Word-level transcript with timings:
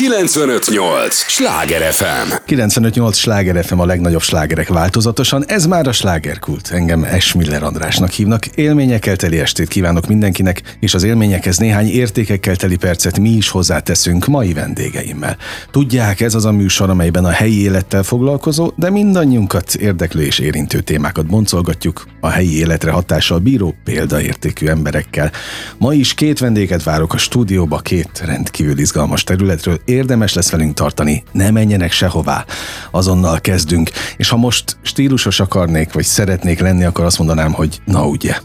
958! 0.00 1.14
Sláger 1.14 1.92
FM! 1.92 2.32
958! 2.44 3.16
Sláger 3.16 3.64
FM 3.64 3.78
a 3.78 3.84
legnagyobb 3.84 4.22
slágerek 4.22 4.68
változatosan. 4.68 5.44
Ez 5.46 5.66
már 5.66 5.86
a 5.86 5.92
slágerkult. 5.92 6.70
Engem 6.70 7.04
Esmiller 7.04 7.62
Andrásnak 7.62 8.10
hívnak. 8.10 8.46
Élményekkel 8.46 9.16
teli 9.16 9.38
estét 9.38 9.68
kívánok 9.68 10.06
mindenkinek, 10.06 10.76
és 10.80 10.94
az 10.94 11.02
élményekhez 11.02 11.58
néhány 11.58 11.86
értékekkel 11.86 12.56
teli 12.56 12.76
percet 12.76 13.18
mi 13.18 13.28
is 13.28 13.48
hozzáteszünk 13.48 14.26
mai 14.26 14.52
vendégeimmel. 14.52 15.36
Tudják, 15.70 16.20
ez 16.20 16.34
az 16.34 16.44
a 16.44 16.52
műsor, 16.52 16.90
amelyben 16.90 17.24
a 17.24 17.30
helyi 17.30 17.62
élettel 17.62 18.02
foglalkozó, 18.02 18.72
de 18.76 18.90
mindannyiunkat 18.90 19.74
érdeklő 19.74 20.22
és 20.22 20.38
érintő 20.38 20.80
témákat 20.80 21.26
boncolgatjuk 21.26 22.06
a 22.20 22.28
helyi 22.28 22.58
életre 22.58 22.90
hatással 22.90 23.38
bíró 23.38 23.74
példaértékű 23.84 24.66
emberekkel. 24.66 25.32
Ma 25.78 25.94
is 25.94 26.14
két 26.14 26.38
vendéget 26.38 26.82
várok 26.82 27.14
a 27.14 27.18
stúdióba, 27.18 27.78
két 27.78 28.22
rendkívül 28.24 28.78
izgalmas 28.78 29.24
területről. 29.24 29.80
Érdemes 29.90 30.34
lesz 30.34 30.50
velünk 30.50 30.74
tartani, 30.74 31.22
ne 31.32 31.50
menjenek 31.50 31.92
sehová. 31.92 32.44
Azonnal 32.90 33.40
kezdünk, 33.40 33.90
és 34.16 34.28
ha 34.28 34.36
most 34.36 34.76
stílusos 34.82 35.40
akarnék, 35.40 35.92
vagy 35.92 36.04
szeretnék 36.04 36.60
lenni, 36.60 36.84
akkor 36.84 37.04
azt 37.04 37.18
mondanám, 37.18 37.52
hogy 37.52 37.80
na 37.84 38.06
ugye. 38.06 38.36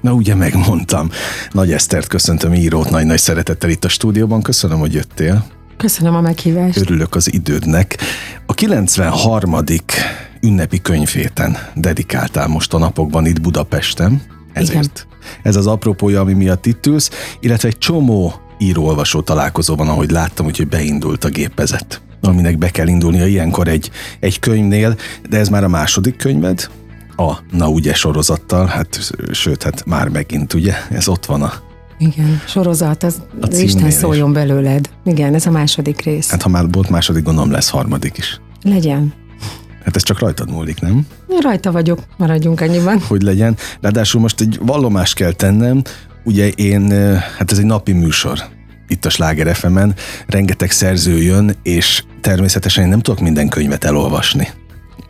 Na 0.00 0.12
ugye 0.12 0.34
megmondtam. 0.34 1.10
Nagy 1.50 1.72
Esztert 1.72 2.06
köszöntöm 2.06 2.54
írót 2.54 2.90
nagy-nagy 2.90 3.18
szeretettel 3.18 3.70
itt 3.70 3.84
a 3.84 3.88
stúdióban. 3.88 4.42
Köszönöm, 4.42 4.78
hogy 4.78 4.92
jöttél. 4.94 5.44
Köszönöm 5.76 6.14
a 6.14 6.20
meghívást. 6.20 6.80
Örülök 6.80 7.14
az 7.14 7.32
idődnek. 7.32 7.98
A 8.46 8.54
93. 8.54 9.56
ünnepi 10.40 10.80
könyvéten 10.80 11.56
dedikáltál 11.74 12.46
most 12.48 12.74
a 12.74 12.78
napokban 12.78 13.26
itt 13.26 13.40
Budapesten. 13.40 14.22
Ezért. 14.52 14.74
Igen. 14.74 15.40
Ez 15.42 15.56
az 15.56 15.66
apropója, 15.66 16.20
ami 16.20 16.32
miatt 16.32 16.66
itt 16.66 16.86
ülsz, 16.86 17.10
illetve 17.40 17.68
egy 17.68 17.78
csomó 17.78 18.43
író-olvasó 18.58 19.20
találkozó 19.20 19.74
van, 19.74 19.88
ahogy 19.88 20.10
láttam, 20.10 20.46
úgyhogy 20.46 20.68
beindult 20.68 21.24
a 21.24 21.28
gépezet 21.28 22.02
aminek 22.26 22.58
be 22.58 22.70
kell 22.70 22.86
indulnia 22.86 23.26
ilyenkor 23.26 23.68
egy, 23.68 23.90
egy 24.20 24.38
könyvnél, 24.38 24.96
de 25.28 25.38
ez 25.38 25.48
már 25.48 25.64
a 25.64 25.68
második 25.68 26.16
könyved, 26.16 26.68
a 27.16 27.32
Na 27.50 27.68
ugye 27.68 27.94
sorozattal, 27.94 28.66
hát 28.66 29.14
sőt, 29.32 29.62
hát 29.62 29.86
már 29.86 30.08
megint 30.08 30.54
ugye, 30.54 30.74
ez 30.90 31.08
ott 31.08 31.26
van 31.26 31.42
a 31.42 31.52
igen, 31.98 32.40
sorozat, 32.46 33.02
az 33.02 33.22
a 33.40 33.46
Isten 33.50 33.90
szóljon 33.90 34.28
is. 34.28 34.34
belőled. 34.34 34.90
Igen, 35.04 35.34
ez 35.34 35.46
a 35.46 35.50
második 35.50 36.00
rész. 36.00 36.30
Hát 36.30 36.42
ha 36.42 36.48
már 36.48 36.64
volt 36.70 36.88
második, 36.88 37.22
gondolom 37.22 37.50
lesz 37.50 37.68
harmadik 37.68 38.18
is. 38.18 38.40
Legyen. 38.62 39.12
Hát 39.84 39.96
ez 39.96 40.02
csak 40.02 40.18
rajtad 40.18 40.50
múlik, 40.50 40.80
nem? 40.80 41.06
Rajta 41.40 41.72
vagyok, 41.72 41.98
maradjunk 42.16 42.60
annyiban. 42.60 43.00
Hogy 43.00 43.22
legyen. 43.22 43.56
Ráadásul 43.80 44.20
most 44.20 44.40
egy 44.40 44.58
vallomást 44.62 45.14
kell 45.14 45.32
tennem, 45.32 45.82
ugye 46.24 46.48
én, 46.48 46.90
hát 47.38 47.52
ez 47.52 47.58
egy 47.58 47.64
napi 47.64 47.92
műsor, 47.92 48.38
itt 48.88 49.04
a 49.04 49.10
Sláger 49.10 49.56
fm 49.56 49.78
rengeteg 50.26 50.70
szerző 50.70 51.22
jön, 51.22 51.56
és 51.62 52.02
természetesen 52.20 52.84
én 52.84 52.90
nem 52.90 53.00
tudok 53.00 53.20
minden 53.20 53.48
könyvet 53.48 53.84
elolvasni 53.84 54.48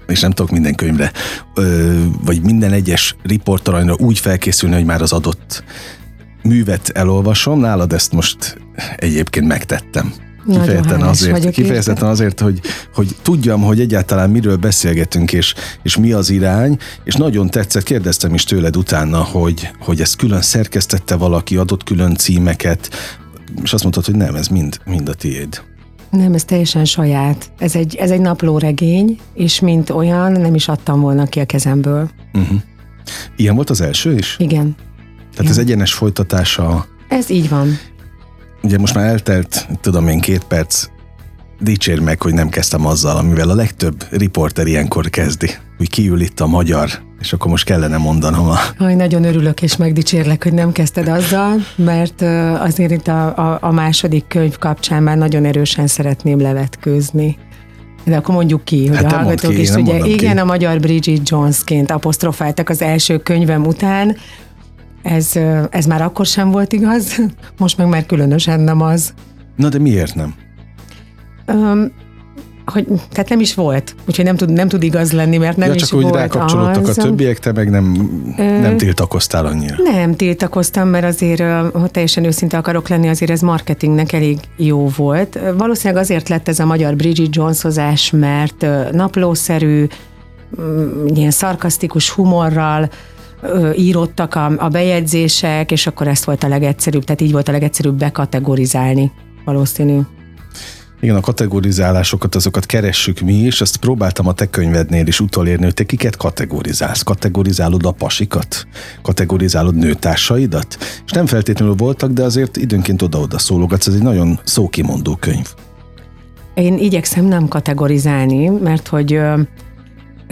és 0.06 0.20
nem 0.20 0.30
tudok 0.30 0.50
minden 0.50 0.74
könyvre, 0.74 1.12
vagy 2.24 2.42
minden 2.42 2.72
egyes 2.72 3.16
riportalanyra 3.22 3.94
úgy 3.98 4.18
felkészülni, 4.18 4.74
hogy 4.74 4.84
már 4.84 5.02
az 5.02 5.12
adott 5.12 5.64
művet 6.42 6.88
elolvasom. 6.88 7.60
Nálad 7.60 7.92
ezt 7.92 8.12
most 8.12 8.56
egyébként 8.96 9.46
megtettem. 9.46 10.12
Kifejezetten 10.48 11.02
azért, 11.02 11.50
kifejezetten 11.50 12.08
azért 12.08 12.40
hogy, 12.40 12.60
hogy 12.94 13.16
tudjam, 13.22 13.62
hogy 13.62 13.80
egyáltalán 13.80 14.30
miről 14.30 14.56
beszélgetünk, 14.56 15.32
és, 15.32 15.54
és 15.82 15.96
mi 15.96 16.12
az 16.12 16.30
irány, 16.30 16.78
és 17.04 17.14
nagyon 17.14 17.50
tetszett, 17.50 17.82
kérdeztem 17.82 18.34
is 18.34 18.44
tőled 18.44 18.76
utána, 18.76 19.22
hogy, 19.22 19.70
hogy 19.78 20.00
ezt 20.00 20.16
külön 20.16 20.42
szerkesztette 20.42 21.14
valaki, 21.14 21.56
adott 21.56 21.84
külön 21.84 22.14
címeket, 22.14 22.90
és 23.62 23.72
azt 23.72 23.82
mondtad, 23.82 24.04
hogy 24.04 24.16
nem, 24.16 24.34
ez 24.34 24.48
mind, 24.48 24.78
mind 24.84 25.08
a 25.08 25.14
tiéd. 25.14 25.62
Nem, 26.10 26.34
ez 26.34 26.44
teljesen 26.44 26.84
saját. 26.84 27.50
Ez 27.58 27.76
egy, 27.76 27.94
ez 27.94 28.10
egy 28.10 28.20
naplóregény, 28.20 29.18
és 29.34 29.60
mint 29.60 29.90
olyan 29.90 30.32
nem 30.32 30.54
is 30.54 30.68
adtam 30.68 31.00
volna 31.00 31.26
ki 31.26 31.40
a 31.40 31.44
kezemből. 31.44 32.10
Uh-huh. 32.32 32.60
Ilyen 33.36 33.54
volt 33.54 33.70
az 33.70 33.80
első 33.80 34.14
is? 34.14 34.36
Igen. 34.38 34.74
Tehát 35.16 35.38
Igen. 35.38 35.50
ez 35.50 35.58
egyenes 35.58 35.92
folytatása. 35.92 36.86
Ez 37.08 37.30
így 37.30 37.48
van. 37.48 37.78
Ugye 38.62 38.78
most 38.78 38.94
már 38.94 39.06
eltelt, 39.06 39.68
tudom 39.80 40.08
én, 40.08 40.20
két 40.20 40.44
perc, 40.44 40.86
dicsér 41.60 42.00
meg, 42.00 42.22
hogy 42.22 42.34
nem 42.34 42.48
kezdtem 42.48 42.86
azzal, 42.86 43.16
amivel 43.16 43.50
a 43.50 43.54
legtöbb 43.54 44.04
riporter 44.10 44.66
ilyenkor 44.66 45.10
kezdi, 45.10 45.50
hogy 45.76 45.90
kiül 45.90 46.20
itt 46.20 46.40
a 46.40 46.46
magyar, 46.46 46.90
és 47.20 47.32
akkor 47.32 47.50
most 47.50 47.64
kellene 47.64 47.96
mondanom 47.96 48.48
a... 48.48 48.56
Aj, 48.78 48.94
nagyon 48.94 49.24
örülök 49.24 49.62
és 49.62 49.76
megdicsérlek, 49.76 50.42
hogy 50.42 50.52
nem 50.52 50.72
kezdted 50.72 51.08
azzal, 51.08 51.54
mert 51.76 52.22
azért 52.60 52.90
itt 52.90 53.08
a, 53.08 53.36
a, 53.36 53.58
a 53.60 53.72
második 53.72 54.24
könyv 54.28 54.58
kapcsán 54.58 55.02
már 55.02 55.16
nagyon 55.16 55.44
erősen 55.44 55.86
szeretném 55.86 56.40
levetkőzni. 56.40 57.36
De 58.04 58.16
akkor 58.16 58.34
mondjuk 58.34 58.64
ki, 58.64 58.86
hogy 58.86 58.96
hát 58.96 59.12
a 59.12 59.16
hallgatók 59.16 59.54
ki, 59.54 59.60
is 59.60 59.70
ugye, 59.70 59.98
igen, 59.98 60.34
ki. 60.34 60.40
a 60.40 60.44
magyar 60.44 60.80
Bridget 60.80 61.28
Jonesként 61.28 61.90
apostrofáltak 61.90 62.68
az 62.68 62.82
első 62.82 63.18
könyvem 63.18 63.66
után, 63.66 64.16
ez, 65.02 65.32
ez 65.70 65.86
már 65.86 66.02
akkor 66.02 66.26
sem 66.26 66.50
volt 66.50 66.72
igaz, 66.72 67.20
most 67.58 67.76
meg 67.76 67.86
már 67.86 68.06
különösen 68.06 68.60
nem 68.60 68.80
az. 68.80 69.14
Na 69.56 69.68
de 69.68 69.78
miért 69.78 70.14
nem? 70.14 70.34
Um, 71.46 71.92
hogy, 72.66 72.86
tehát 73.10 73.28
nem 73.28 73.40
is 73.40 73.54
volt, 73.54 73.94
úgyhogy 74.08 74.24
nem 74.24 74.36
tud, 74.36 74.52
nem 74.52 74.68
tud 74.68 74.82
igaz 74.82 75.12
lenni, 75.12 75.36
mert 75.36 75.56
nem 75.56 75.68
ja, 75.68 75.74
is 75.74 75.82
csak 75.82 75.98
úgy 75.98 76.10
rákapcsolódtak 76.10 76.88
az. 76.88 76.98
a 76.98 77.02
többiek, 77.02 77.38
te 77.38 77.52
meg 77.52 77.70
nem, 77.70 78.10
nem 78.36 78.76
tiltakoztál 78.76 79.46
annyira. 79.46 79.74
Nem 79.92 80.16
tiltakoztam, 80.16 80.88
mert 80.88 81.04
azért, 81.04 81.40
ha 81.72 81.88
teljesen 81.88 82.24
őszinte 82.24 82.56
akarok 82.56 82.88
lenni, 82.88 83.08
azért 83.08 83.30
ez 83.30 83.40
marketingnek 83.40 84.12
elég 84.12 84.38
jó 84.56 84.88
volt. 84.96 85.38
Valószínűleg 85.56 86.02
azért 86.02 86.28
lett 86.28 86.48
ez 86.48 86.58
a 86.58 86.64
magyar 86.64 86.96
Bridget 86.96 87.36
Jonesozás, 87.36 88.10
mert 88.10 88.66
naplószerű, 88.92 89.86
mm, 90.60 91.06
ilyen 91.06 91.30
szarkasztikus 91.30 92.10
humorral, 92.10 92.90
írottak 93.76 94.34
a, 94.34 94.52
a 94.58 94.68
bejegyzések, 94.68 95.70
és 95.70 95.86
akkor 95.86 96.08
ezt 96.08 96.24
volt 96.24 96.44
a 96.44 96.48
legegyszerűbb, 96.48 97.04
tehát 97.04 97.20
így 97.20 97.32
volt 97.32 97.48
a 97.48 97.52
legegyszerűbb 97.52 97.98
bekategorizálni 97.98 99.12
valószínű. 99.44 100.00
Igen, 101.04 101.16
a 101.16 101.20
kategorizálásokat, 101.20 102.34
azokat 102.34 102.66
keressük 102.66 103.20
mi 103.20 103.32
is, 103.32 103.60
ezt 103.60 103.76
próbáltam 103.76 104.26
a 104.26 104.32
te 104.32 104.46
könyvednél 104.46 105.06
is 105.06 105.20
utolérni, 105.20 105.64
hogy 105.64 105.74
te 105.74 105.84
kiket 105.84 106.16
kategorizálsz. 106.16 107.02
Kategorizálod 107.02 107.86
a 107.86 107.90
pasikat? 107.90 108.66
Kategorizálod 109.02 109.74
nőtársaidat? 109.74 110.76
És 111.06 111.10
nem 111.12 111.26
feltétlenül 111.26 111.74
voltak, 111.74 112.10
de 112.10 112.22
azért 112.22 112.56
időnként 112.56 113.02
oda-oda 113.02 113.38
szólogatsz, 113.38 113.86
ez 113.86 113.94
egy 113.94 114.02
nagyon 114.02 114.40
szókimondó 114.44 115.16
könyv. 115.16 115.46
Én 116.54 116.78
igyekszem 116.78 117.24
nem 117.24 117.48
kategorizálni, 117.48 118.48
mert 118.48 118.88
hogy 118.88 119.20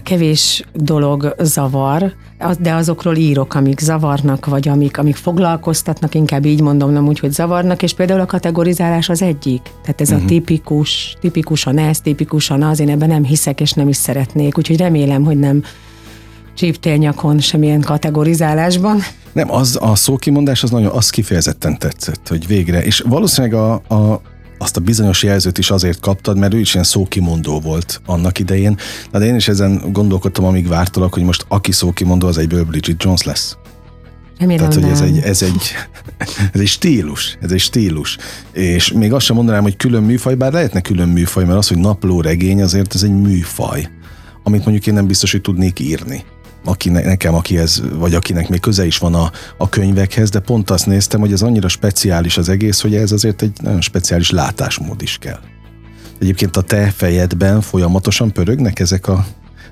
kevés 0.02 0.64
dolog 0.74 1.34
zavar, 1.38 2.12
de 2.60 2.74
azokról 2.74 3.16
írok, 3.16 3.54
amik 3.54 3.80
zavarnak, 3.80 4.46
vagy 4.46 4.68
amik, 4.68 4.98
amik 4.98 5.16
foglalkoztatnak, 5.16 6.14
inkább 6.14 6.44
így 6.44 6.60
mondom, 6.60 6.90
nem 6.90 7.06
úgy, 7.06 7.18
hogy 7.18 7.32
zavarnak, 7.32 7.82
és 7.82 7.92
például 7.92 8.20
a 8.20 8.26
kategorizálás 8.26 9.08
az 9.08 9.22
egyik. 9.22 9.62
Tehát 9.82 10.00
ez 10.00 10.08
uh-huh. 10.08 10.22
a 10.22 10.24
mhm. 10.24 10.34
tipikus, 10.34 11.16
tipikusan 11.20 11.78
ez, 11.78 12.00
tipikusan 12.00 12.62
az, 12.62 12.80
én 12.80 12.88
ebben 12.88 13.08
nem 13.08 13.24
hiszek, 13.24 13.60
és 13.60 13.72
nem 13.72 13.88
is 13.88 13.96
szeretnék, 13.96 14.58
úgyhogy 14.58 14.76
remélem, 14.76 15.24
hogy 15.24 15.38
nem 15.38 15.62
csíptélnyakon 16.54 17.38
semmilyen 17.38 17.80
kategorizálásban. 17.80 19.00
Nem, 19.32 19.52
az 19.52 19.78
a 19.80 19.94
szókimondás 19.94 20.62
az 20.62 20.70
nagyon, 20.70 20.90
az 20.90 21.10
kifejezetten 21.10 21.78
tetszett, 21.78 22.28
hogy 22.28 22.46
végre, 22.46 22.84
és 22.84 23.00
valószínűleg 23.00 23.54
a, 23.60 23.72
a 23.72 24.20
azt 24.62 24.76
a 24.76 24.80
bizonyos 24.80 25.22
jelzőt 25.22 25.58
is 25.58 25.70
azért 25.70 26.00
kaptad, 26.00 26.38
mert 26.38 26.54
ő 26.54 26.60
is 26.60 26.72
ilyen 26.72 26.86
szókimondó 26.86 27.60
volt 27.60 28.00
annak 28.06 28.38
idején. 28.38 28.76
De 29.10 29.18
én 29.18 29.34
is 29.34 29.48
ezen 29.48 29.82
gondolkodtam, 29.92 30.44
amíg 30.44 30.68
vártalak, 30.68 31.14
hogy 31.14 31.22
most 31.22 31.44
aki 31.48 31.72
szókimondó, 31.72 32.26
az 32.26 32.38
egyből 32.38 32.64
Bridget 32.64 33.02
Jones 33.02 33.22
lesz. 33.22 33.56
Remélem 34.38 34.68
Tehát, 34.68 34.82
hogy 34.82 34.92
ez 34.92 35.00
egy, 35.00 35.18
ez, 35.18 35.42
egy, 35.42 35.74
ez 36.54 36.60
egy 36.60 36.68
stílus, 36.68 37.36
ez 37.40 37.50
egy 37.50 37.60
stílus. 37.60 38.18
És 38.52 38.92
még 38.92 39.12
azt 39.12 39.24
sem 39.24 39.36
mondanám, 39.36 39.62
hogy 39.62 39.76
külön 39.76 40.02
műfaj, 40.02 40.34
bár 40.34 40.52
lehetne 40.52 40.80
külön 40.80 41.08
műfaj, 41.08 41.44
mert 41.44 41.58
az, 41.58 41.68
hogy 41.68 41.78
napló 41.78 42.20
regény, 42.20 42.62
azért 42.62 42.94
ez 42.94 43.02
egy 43.02 43.20
műfaj, 43.20 43.88
amit 44.42 44.64
mondjuk 44.64 44.86
én 44.86 44.94
nem 44.94 45.06
biztos, 45.06 45.30
hogy 45.30 45.40
tudnék 45.40 45.80
írni 45.80 46.24
aki 46.64 46.88
nekem, 46.88 47.34
akihez, 47.34 47.82
vagy 47.94 48.14
akinek 48.14 48.48
még 48.48 48.60
köze 48.60 48.86
is 48.86 48.98
van 48.98 49.14
a, 49.14 49.30
a 49.56 49.68
könyvekhez, 49.68 50.30
de 50.30 50.40
pont 50.40 50.70
azt 50.70 50.86
néztem, 50.86 51.20
hogy 51.20 51.32
ez 51.32 51.42
annyira 51.42 51.68
speciális 51.68 52.38
az 52.38 52.48
egész, 52.48 52.80
hogy 52.80 52.94
ez 52.94 53.12
azért 53.12 53.42
egy 53.42 53.52
nagyon 53.62 53.80
speciális 53.80 54.30
látásmód 54.30 55.02
is 55.02 55.18
kell. 55.18 55.40
Egyébként 56.20 56.56
a 56.56 56.62
te 56.62 56.90
fejedben 56.90 57.60
folyamatosan 57.60 58.32
pörögnek 58.32 58.78
ezek 58.78 59.08
a 59.08 59.26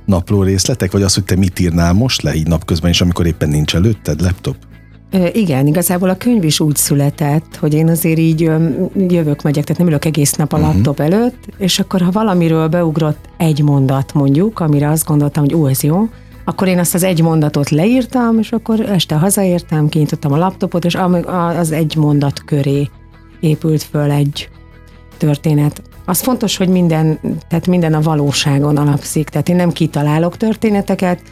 napló 0.04 0.42
részletek, 0.42 0.92
vagy 0.92 1.02
az, 1.02 1.14
hogy 1.14 1.24
te 1.24 1.36
mit 1.36 1.58
írnál 1.58 1.92
most 1.92 2.22
le 2.22 2.34
így 2.34 2.46
napközben, 2.46 2.90
és 2.90 3.00
amikor 3.00 3.26
éppen 3.26 3.48
nincs 3.48 3.74
előtted 3.74 4.20
laptop? 4.20 4.56
Igen, 5.32 5.66
igazából 5.66 6.08
a 6.08 6.16
könyv 6.16 6.44
is 6.44 6.60
úgy 6.60 6.76
született, 6.76 7.56
hogy 7.56 7.74
én 7.74 7.88
azért 7.88 8.18
így 8.18 8.40
jövök, 8.96 9.42
megyek, 9.42 9.64
tehát 9.64 9.78
nem 9.78 9.86
ülök 9.86 10.04
egész 10.04 10.32
nap 10.32 10.52
a 10.52 10.56
uh-huh. 10.56 10.74
laptop 10.74 11.00
előtt, 11.00 11.48
és 11.58 11.78
akkor 11.78 12.00
ha 12.00 12.10
valamiről 12.10 12.68
beugrott 12.68 13.28
egy 13.36 13.62
mondat 13.62 14.12
mondjuk, 14.12 14.60
amire 14.60 14.88
azt 14.88 15.04
gondoltam, 15.04 15.44
hogy 15.44 15.54
ó, 15.54 15.68
ez 15.68 15.82
jó, 15.82 16.08
akkor 16.50 16.68
én 16.68 16.78
azt 16.78 16.94
az 16.94 17.02
egy 17.02 17.22
mondatot 17.22 17.70
leírtam, 17.70 18.38
és 18.38 18.52
akkor 18.52 18.80
este 18.80 19.14
hazaértem, 19.14 19.88
kinyitottam 19.88 20.32
a 20.32 20.36
laptopot, 20.36 20.84
és 20.84 20.98
az 21.58 21.72
egy 21.72 21.96
mondat 21.96 22.44
köré 22.44 22.90
épült 23.40 23.82
föl 23.82 24.10
egy, 24.10 24.48
történet. 25.20 25.82
Az 26.04 26.20
fontos, 26.20 26.56
hogy 26.56 26.68
minden, 26.68 27.20
tehát 27.48 27.66
minden 27.66 27.94
a 27.94 28.00
valóságon 28.00 28.76
alapszik. 28.76 29.28
Tehát 29.28 29.48
én 29.48 29.56
nem 29.56 29.72
kitalálok 29.72 30.36
történeteket, 30.36 31.22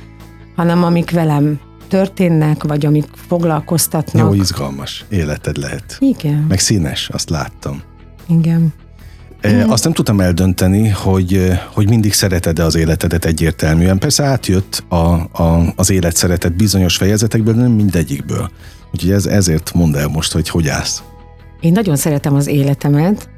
hanem 0.56 0.84
amik 0.84 1.10
velem 1.10 1.60
történnek, 1.88 2.64
vagy 2.64 2.86
amik 2.86 3.06
foglalkoztatnak. 3.28 4.34
Jó, 4.34 4.34
izgalmas 4.34 5.04
életed 5.08 5.56
lehet. 5.56 5.96
Igen. 5.98 6.44
Meg 6.48 6.58
színes, 6.58 7.08
azt 7.08 7.30
láttam. 7.30 7.82
Igen. 8.26 8.72
E, 9.40 9.64
azt 9.68 9.84
nem 9.84 9.92
tudtam 9.92 10.20
eldönteni, 10.20 10.88
hogy, 10.88 11.52
hogy 11.74 11.88
mindig 11.88 12.12
szereted-e 12.12 12.64
az 12.64 12.74
életedet 12.74 13.24
egyértelműen. 13.24 13.98
Persze 13.98 14.24
átjött 14.24 14.84
a, 14.88 14.96
a, 15.42 15.72
az 15.76 15.90
élet 15.90 16.16
szeretet 16.16 16.56
bizonyos 16.56 16.96
fejezetekből, 16.96 17.54
nem 17.54 17.70
mindegyikből. 17.70 18.50
Úgyhogy 18.92 19.10
ez, 19.10 19.26
ezért 19.26 19.74
mondd 19.74 19.96
el 19.96 20.08
most, 20.08 20.32
hogy 20.32 20.48
hogy 20.48 20.68
állsz. 20.68 21.02
Én 21.60 21.72
nagyon 21.72 21.96
szeretem 21.96 22.34
az 22.34 22.46
életemet. 22.46 23.28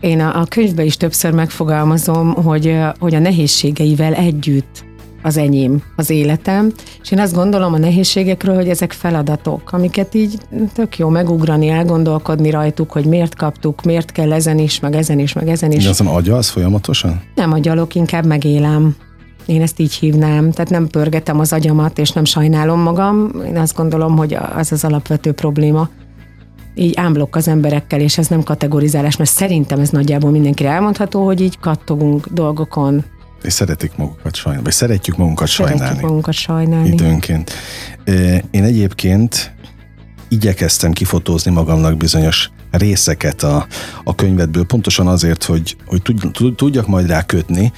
Én 0.00 0.20
a, 0.20 0.40
a 0.40 0.44
könyvben 0.44 0.86
is 0.86 0.96
többször 0.96 1.32
megfogalmazom, 1.32 2.34
hogy, 2.34 2.76
hogy 2.98 3.14
a 3.14 3.18
nehézségeivel 3.18 4.14
együtt 4.14 4.84
az 5.22 5.36
enyém, 5.36 5.82
az 5.96 6.10
életem, 6.10 6.72
és 7.02 7.10
én 7.10 7.18
azt 7.18 7.34
gondolom 7.34 7.72
a 7.72 7.78
nehézségekről, 7.78 8.54
hogy 8.54 8.68
ezek 8.68 8.92
feladatok, 8.92 9.72
amiket 9.72 10.14
így 10.14 10.38
tök 10.74 10.98
jó 10.98 11.08
megugrani, 11.08 11.68
elgondolkodni 11.68 12.50
rajtuk, 12.50 12.92
hogy 12.92 13.04
miért 13.04 13.34
kaptuk, 13.34 13.82
miért 13.82 14.12
kell 14.12 14.32
ezen 14.32 14.58
is, 14.58 14.80
meg 14.80 14.94
ezen 14.94 15.18
is, 15.18 15.32
meg 15.32 15.48
ezen 15.48 15.72
is. 15.72 15.84
De 15.84 15.90
azon 15.90 16.06
agyalsz 16.06 16.48
folyamatosan? 16.48 17.22
Nem 17.34 17.52
agyalok, 17.52 17.94
inkább 17.94 18.26
megélem. 18.26 18.96
Én 19.46 19.62
ezt 19.62 19.80
így 19.80 19.94
hívnám, 19.94 20.50
tehát 20.50 20.70
nem 20.70 20.86
pörgetem 20.86 21.40
az 21.40 21.52
agyamat, 21.52 21.98
és 21.98 22.10
nem 22.10 22.24
sajnálom 22.24 22.80
magam. 22.80 23.30
Én 23.46 23.56
azt 23.56 23.76
gondolom, 23.76 24.16
hogy 24.16 24.36
az 24.56 24.72
az 24.72 24.84
alapvető 24.84 25.32
probléma. 25.32 25.88
Így 26.74 26.94
ámblok 26.96 27.36
az 27.36 27.48
emberekkel, 27.48 28.00
és 28.00 28.18
ez 28.18 28.26
nem 28.26 28.42
kategorizálás, 28.42 29.16
mert 29.16 29.30
szerintem 29.30 29.80
ez 29.80 29.90
nagyjából 29.90 30.30
mindenkire 30.30 30.70
elmondható, 30.70 31.24
hogy 31.24 31.40
így 31.40 31.58
kattogunk 31.58 32.26
dolgokon, 32.26 33.04
és 33.42 33.52
szeretik 33.52 33.96
magukat 33.96 34.34
sajnálni, 34.34 34.64
vagy 34.64 34.74
szeretjük 34.74 35.16
magunkat 35.16 35.48
sajnálni. 35.48 35.78
Szeretjük 35.80 36.02
magunkat 36.02 36.34
sajnálni. 36.34 36.88
Időnként. 36.88 37.52
Én 38.50 38.64
egyébként 38.64 39.52
igyekeztem 40.28 40.92
kifotózni 40.92 41.50
magamnak 41.50 41.96
bizonyos 41.96 42.50
részeket 42.70 43.42
a, 43.42 43.66
a 44.04 44.14
könyvedből, 44.14 44.64
pontosan 44.64 45.06
azért, 45.06 45.44
hogy, 45.44 45.76
hogy 45.86 46.02
tudjak 46.56 46.86
majd 46.86 47.06
rá 47.06 47.22
kötni, 47.22 47.72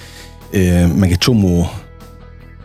meg 0.97 1.11
egy 1.11 1.19
csomó 1.19 1.71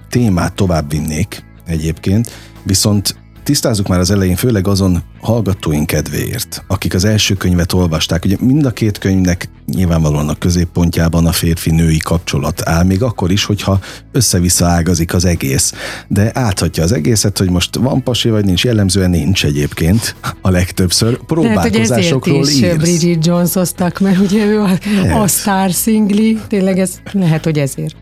témát 0.10 0.54
tovább 0.54 0.90
vinnék 0.90 1.44
egyébként, 1.66 2.32
viszont 2.64 3.16
Tisztázzuk 3.46 3.88
már 3.88 4.00
az 4.00 4.12
elején, 4.12 4.36
főleg 4.36 4.68
azon 4.68 5.04
hallgatóink 5.22 5.88
kedvéért, 5.88 6.64
akik 6.68 6.94
az 6.94 7.06
első 7.06 7.34
könyvet 7.34 7.74
olvasták. 7.74 8.26
Ugye 8.26 8.36
mind 8.40 8.66
a 8.66 8.72
két 8.72 8.98
könyvnek 8.98 9.50
nyilvánvalóan 9.66 10.30
a 10.30 10.36
középpontjában 10.36 11.26
a 11.26 11.32
férfi-női 11.32 11.98
kapcsolat 11.98 12.62
áll, 12.70 12.84
még 12.84 13.04
akkor 13.04 13.32
is, 13.32 13.46
hogyha 13.46 13.80
össze-vissza 14.12 14.66
ágazik 14.66 15.14
az 15.14 15.26
egész. 15.26 15.74
De 16.08 16.32
áthatja 16.34 16.84
az 16.84 16.92
egészet, 16.92 17.38
hogy 17.38 17.50
most 17.50 17.76
van 17.76 18.04
pasi 18.04 18.30
vagy 18.30 18.46
nincs, 18.46 18.64
jellemzően 18.64 19.10
nincs 19.10 19.46
egyébként 19.46 20.16
a 20.42 20.50
legtöbbször. 20.50 21.26
Próbálkozásokról 21.26 22.44
lehet, 22.44 22.54
hogy 22.54 22.64
ezért 22.64 22.82
is 22.82 23.00
Bridget 23.00 23.26
Jones 23.26 23.54
hoztak, 23.54 24.00
mert 24.00 24.20
ugye 24.20 24.46
ő 24.46 24.62
a, 24.62 24.78
a 25.22 25.28
Star 25.28 25.70
Singli, 25.70 26.40
tényleg 26.48 26.80
ez 26.80 26.92
lehet, 27.12 27.44
hogy 27.44 27.60
ezért. 27.60 27.96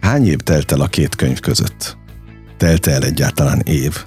Hány 0.00 0.26
év 0.26 0.38
telt 0.38 0.72
el 0.72 0.80
a 0.80 0.86
két 0.86 1.14
könyv 1.14 1.40
között? 1.40 1.96
Telt 2.56 2.86
el 2.86 3.02
egyáltalán 3.02 3.60
év? 3.64 4.04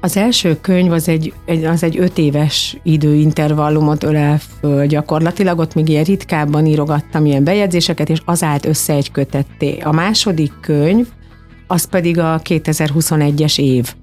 Az 0.00 0.16
első 0.16 0.60
könyv 0.60 0.92
az 0.92 1.08
egy, 1.08 1.32
az 1.66 1.82
egy 1.82 1.98
öt 1.98 2.18
éves 2.18 2.76
időintervallumot 2.82 4.04
ölel 4.04 4.38
föl 4.60 4.86
gyakorlatilag, 4.86 5.58
ott 5.58 5.74
még 5.74 5.88
ilyen 5.88 6.04
ritkábban 6.04 6.66
írogattam 6.66 7.26
ilyen 7.26 7.44
bejegyzéseket, 7.44 8.08
és 8.08 8.20
az 8.24 8.42
állt 8.42 8.66
össze 8.66 8.92
egy 8.92 9.10
kötetté. 9.10 9.78
A 9.78 9.92
második 9.92 10.52
könyv, 10.60 11.06
az 11.66 11.84
pedig 11.84 12.18
a 12.18 12.40
2021-es 12.44 13.58
év. 13.58 13.94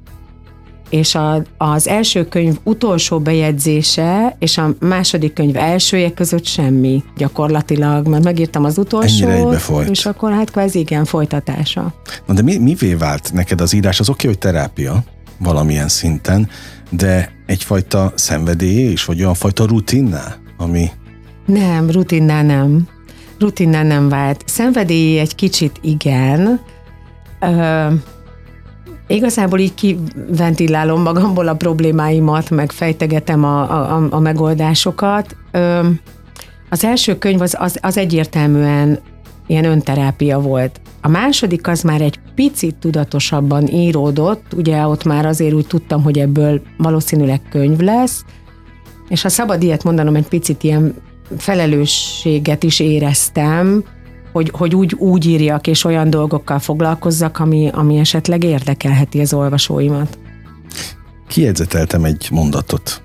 És 0.89 1.15
a, 1.15 1.44
az 1.57 1.88
első 1.88 2.27
könyv 2.27 2.57
utolsó 2.63 3.19
bejegyzése 3.19 4.35
és 4.39 4.57
a 4.57 4.69
második 4.79 5.33
könyv 5.33 5.55
elsője 5.55 6.13
között 6.13 6.45
semmi 6.45 7.03
gyakorlatilag, 7.17 8.07
mert 8.07 8.23
megírtam 8.23 8.63
az 8.63 8.77
utolsót, 8.77 9.61
és 9.89 10.05
akkor 10.05 10.31
hát 10.31 10.51
kvázi 10.51 10.79
igen, 10.79 11.05
folytatása. 11.05 11.94
Na 12.25 12.33
de 12.33 12.41
mi, 12.41 12.57
mivé 12.57 12.94
vált 12.94 13.33
neked 13.33 13.61
az 13.61 13.73
írás? 13.73 13.99
Az 13.99 14.09
oké, 14.09 14.27
okay, 14.27 14.29
hogy 14.29 14.51
terápia, 14.51 15.03
valamilyen 15.39 15.87
szinten, 15.87 16.49
de 16.89 17.31
egyfajta 17.45 18.11
szenvedély 18.15 18.91
és 18.91 19.05
vagy 19.05 19.21
olyan 19.21 19.33
fajta 19.33 19.65
rutinná, 19.65 20.35
ami... 20.57 20.89
Nem, 21.45 21.91
rutinná 21.91 22.41
nem. 22.41 22.87
Rutinná 23.39 23.83
nem 23.83 24.09
vált. 24.09 24.43
Szenvedély 24.45 25.19
egy 25.19 25.35
kicsit 25.35 25.79
igen. 25.81 26.59
Ö, 27.39 27.87
igazából 29.07 29.59
így 29.59 29.73
kiventilálom 29.73 31.01
magamból 31.01 31.47
a 31.47 31.55
problémáimat, 31.55 32.49
meg 32.49 32.71
fejtegetem 32.71 33.43
a, 33.43 33.61
a, 33.95 34.07
a 34.09 34.19
megoldásokat. 34.19 35.35
Ö, 35.51 35.87
az 36.69 36.83
első 36.83 37.17
könyv 37.17 37.41
az, 37.41 37.55
az, 37.59 37.77
az 37.81 37.97
egyértelműen 37.97 38.99
ilyen 39.47 39.65
önterápia 39.65 40.39
volt. 40.39 40.79
A 41.07 41.09
második 41.09 41.68
az 41.68 41.81
már 41.81 42.01
egy 42.01 42.19
picit 42.36 42.75
tudatosabban 42.75 43.68
íródott, 43.68 44.54
ugye 44.54 44.88
ott 44.88 45.04
már 45.04 45.25
azért 45.25 45.54
úgy 45.54 45.68
tudtam, 45.68 46.04
hogy 46.04 46.19
ebből 46.19 46.62
valószínűleg 46.77 47.42
könyv 47.50 47.80
lesz, 47.80 48.25
és 49.09 49.21
ha 49.21 49.30
szabad 49.30 49.63
ilyet 49.63 49.83
mondanom, 49.83 50.15
egy 50.15 50.27
picit 50.27 50.63
ilyen 50.63 50.95
felelősséget 51.38 52.63
is 52.63 52.80
éreztem, 52.80 53.83
hogy, 54.31 54.51
hogy 54.54 54.75
úgy, 54.75 54.94
úgy 54.94 55.25
írjak 55.25 55.68
és 55.68 55.83
olyan 55.83 56.09
dolgokkal 56.09 56.59
foglalkozzak, 56.59 57.39
ami, 57.39 57.69
ami 57.74 57.98
esetleg 57.98 58.44
érdekelheti 58.44 59.19
az 59.19 59.33
olvasóimat. 59.33 60.18
Kiedzeteltem 61.27 62.04
egy 62.04 62.27
mondatot. 62.31 63.01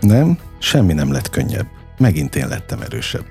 Nem, 0.00 0.38
semmi 0.58 0.92
nem 0.92 1.12
lett 1.12 1.30
könnyebb. 1.30 1.66
Megint 1.98 2.36
én 2.36 2.48
lettem 2.48 2.80
erősebb. 2.80 3.24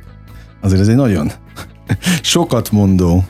Azért 0.62 0.82
ez 0.82 0.88
egy 0.88 0.96
nagyon 0.96 1.32
sokat 2.22 2.72
mondó 2.72 3.24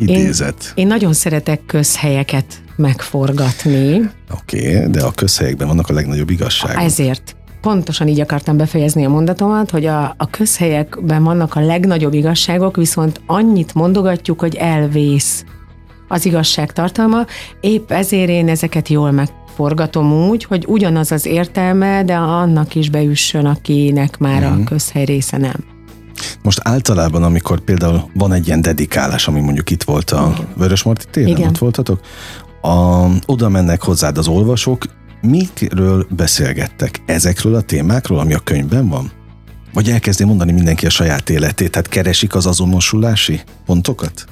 idézet. 0.00 0.72
Én, 0.74 0.82
én 0.82 0.86
nagyon 0.86 1.12
szeretek 1.12 1.60
közhelyeket 1.66 2.62
megforgatni. 2.76 4.10
Oké, 4.32 4.76
okay, 4.76 4.90
de 4.90 5.02
a 5.02 5.10
közhelyekben 5.10 5.66
vannak 5.66 5.88
a 5.88 5.92
legnagyobb 5.92 6.30
igazságok. 6.30 6.82
Ezért 6.82 7.36
pontosan 7.60 8.08
így 8.08 8.20
akartam 8.20 8.56
befejezni 8.56 9.04
a 9.04 9.08
mondatomat, 9.08 9.70
hogy 9.70 9.86
a, 9.86 10.14
a 10.16 10.30
közhelyekben 10.30 11.24
vannak 11.24 11.54
a 11.54 11.60
legnagyobb 11.60 12.14
igazságok, 12.14 12.76
viszont 12.76 13.20
annyit 13.26 13.74
mondogatjuk, 13.74 14.40
hogy 14.40 14.54
elvész 14.54 15.44
az 16.08 16.26
igazság 16.26 16.72
tartalma. 16.72 17.24
Épp 17.60 17.90
ezért 17.90 18.28
én 18.28 18.48
ezeket 18.48 18.88
jól 18.88 19.10
megforgatom 19.10 20.12
úgy, 20.12 20.44
hogy 20.44 20.64
ugyanaz 20.68 21.12
az 21.12 21.26
értelme, 21.26 22.04
de 22.04 22.14
annak 22.14 22.74
is 22.74 22.90
beüssön, 22.90 23.46
akinek 23.46 24.18
már 24.18 24.40
mm-hmm. 24.40 24.52
a 24.52 24.54
mhm. 24.54 24.64
közhely 24.64 25.04
része 25.04 25.36
nem. 25.36 25.69
Most 26.42 26.60
általában, 26.62 27.22
amikor 27.22 27.60
például 27.60 28.10
van 28.14 28.32
egy 28.32 28.46
ilyen 28.46 28.60
dedikálás, 28.60 29.28
ami 29.28 29.40
mondjuk 29.40 29.70
itt 29.70 29.82
volt 29.82 30.10
a 30.10 30.34
Vörösmarty 30.56 31.04
téren, 31.10 31.28
Igen. 31.28 31.48
ott 31.48 31.58
voltatok, 31.58 32.00
a, 32.62 33.06
oda 33.26 33.48
mennek 33.48 33.82
hozzád 33.82 34.18
az 34.18 34.28
olvasók, 34.28 34.84
mikről 35.20 36.06
beszélgettek? 36.16 37.02
Ezekről 37.06 37.54
a 37.54 37.60
témákról, 37.60 38.18
ami 38.18 38.34
a 38.34 38.38
könyvben 38.38 38.88
van? 38.88 39.10
Vagy 39.72 39.90
elkezdi 39.90 40.24
mondani 40.24 40.52
mindenki 40.52 40.86
a 40.86 40.90
saját 40.90 41.30
életét, 41.30 41.70
tehát 41.70 41.88
keresik 41.88 42.34
az 42.34 42.46
azonosulási 42.46 43.40
pontokat? 43.66 44.24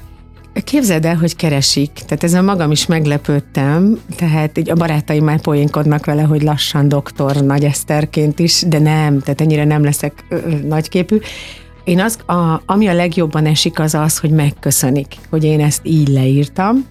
Képzeld 0.63 1.05
el, 1.05 1.15
hogy 1.15 1.35
keresik. 1.35 1.91
Tehát 1.93 2.23
ezen 2.23 2.43
magam 2.43 2.71
is 2.71 2.85
meglepődtem, 2.85 3.99
tehát 4.15 4.57
így 4.57 4.69
a 4.69 4.75
barátaim 4.75 5.23
már 5.23 5.41
poénkodnak 5.41 6.05
vele, 6.05 6.21
hogy 6.21 6.41
lassan 6.41 6.87
doktor 6.87 7.35
Nagy 7.35 7.63
Eszterként 7.63 8.39
is, 8.39 8.63
de 8.67 8.79
nem, 8.79 9.19
tehát 9.19 9.41
ennyire 9.41 9.63
nem 9.63 9.83
leszek 9.83 10.25
ö, 10.29 10.37
nagyképű. 10.67 11.19
Én 11.89 11.99
az, 11.99 12.17
a, 12.25 12.61
ami 12.65 12.87
a 12.87 12.93
legjobban 12.93 13.45
esik, 13.45 13.79
az 13.79 13.93
az, 13.93 14.17
hogy 14.17 14.29
megköszönik, 14.29 15.15
hogy 15.29 15.43
én 15.43 15.59
ezt 15.59 15.81
így 15.83 16.07
leírtam, 16.07 16.85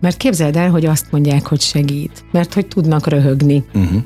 mert 0.00 0.16
képzeld 0.16 0.56
el, 0.56 0.70
hogy 0.70 0.86
azt 0.86 1.06
mondják, 1.10 1.46
hogy 1.46 1.60
segít, 1.60 2.24
mert 2.30 2.54
hogy 2.54 2.66
tudnak 2.66 3.06
röhögni. 3.06 3.64
Uh-huh 3.74 4.02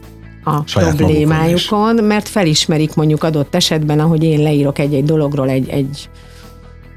a 0.48 0.62
Saját 0.66 0.96
problémájukon, 0.96 2.04
mert 2.04 2.28
felismerik 2.28 2.94
mondjuk 2.94 3.22
adott 3.22 3.54
esetben, 3.54 4.00
ahogy 4.00 4.24
én 4.24 4.42
leírok 4.42 4.78
egy-egy 4.78 5.04
dologról 5.04 5.48
egy, 5.48 5.68
egy, 5.68 6.08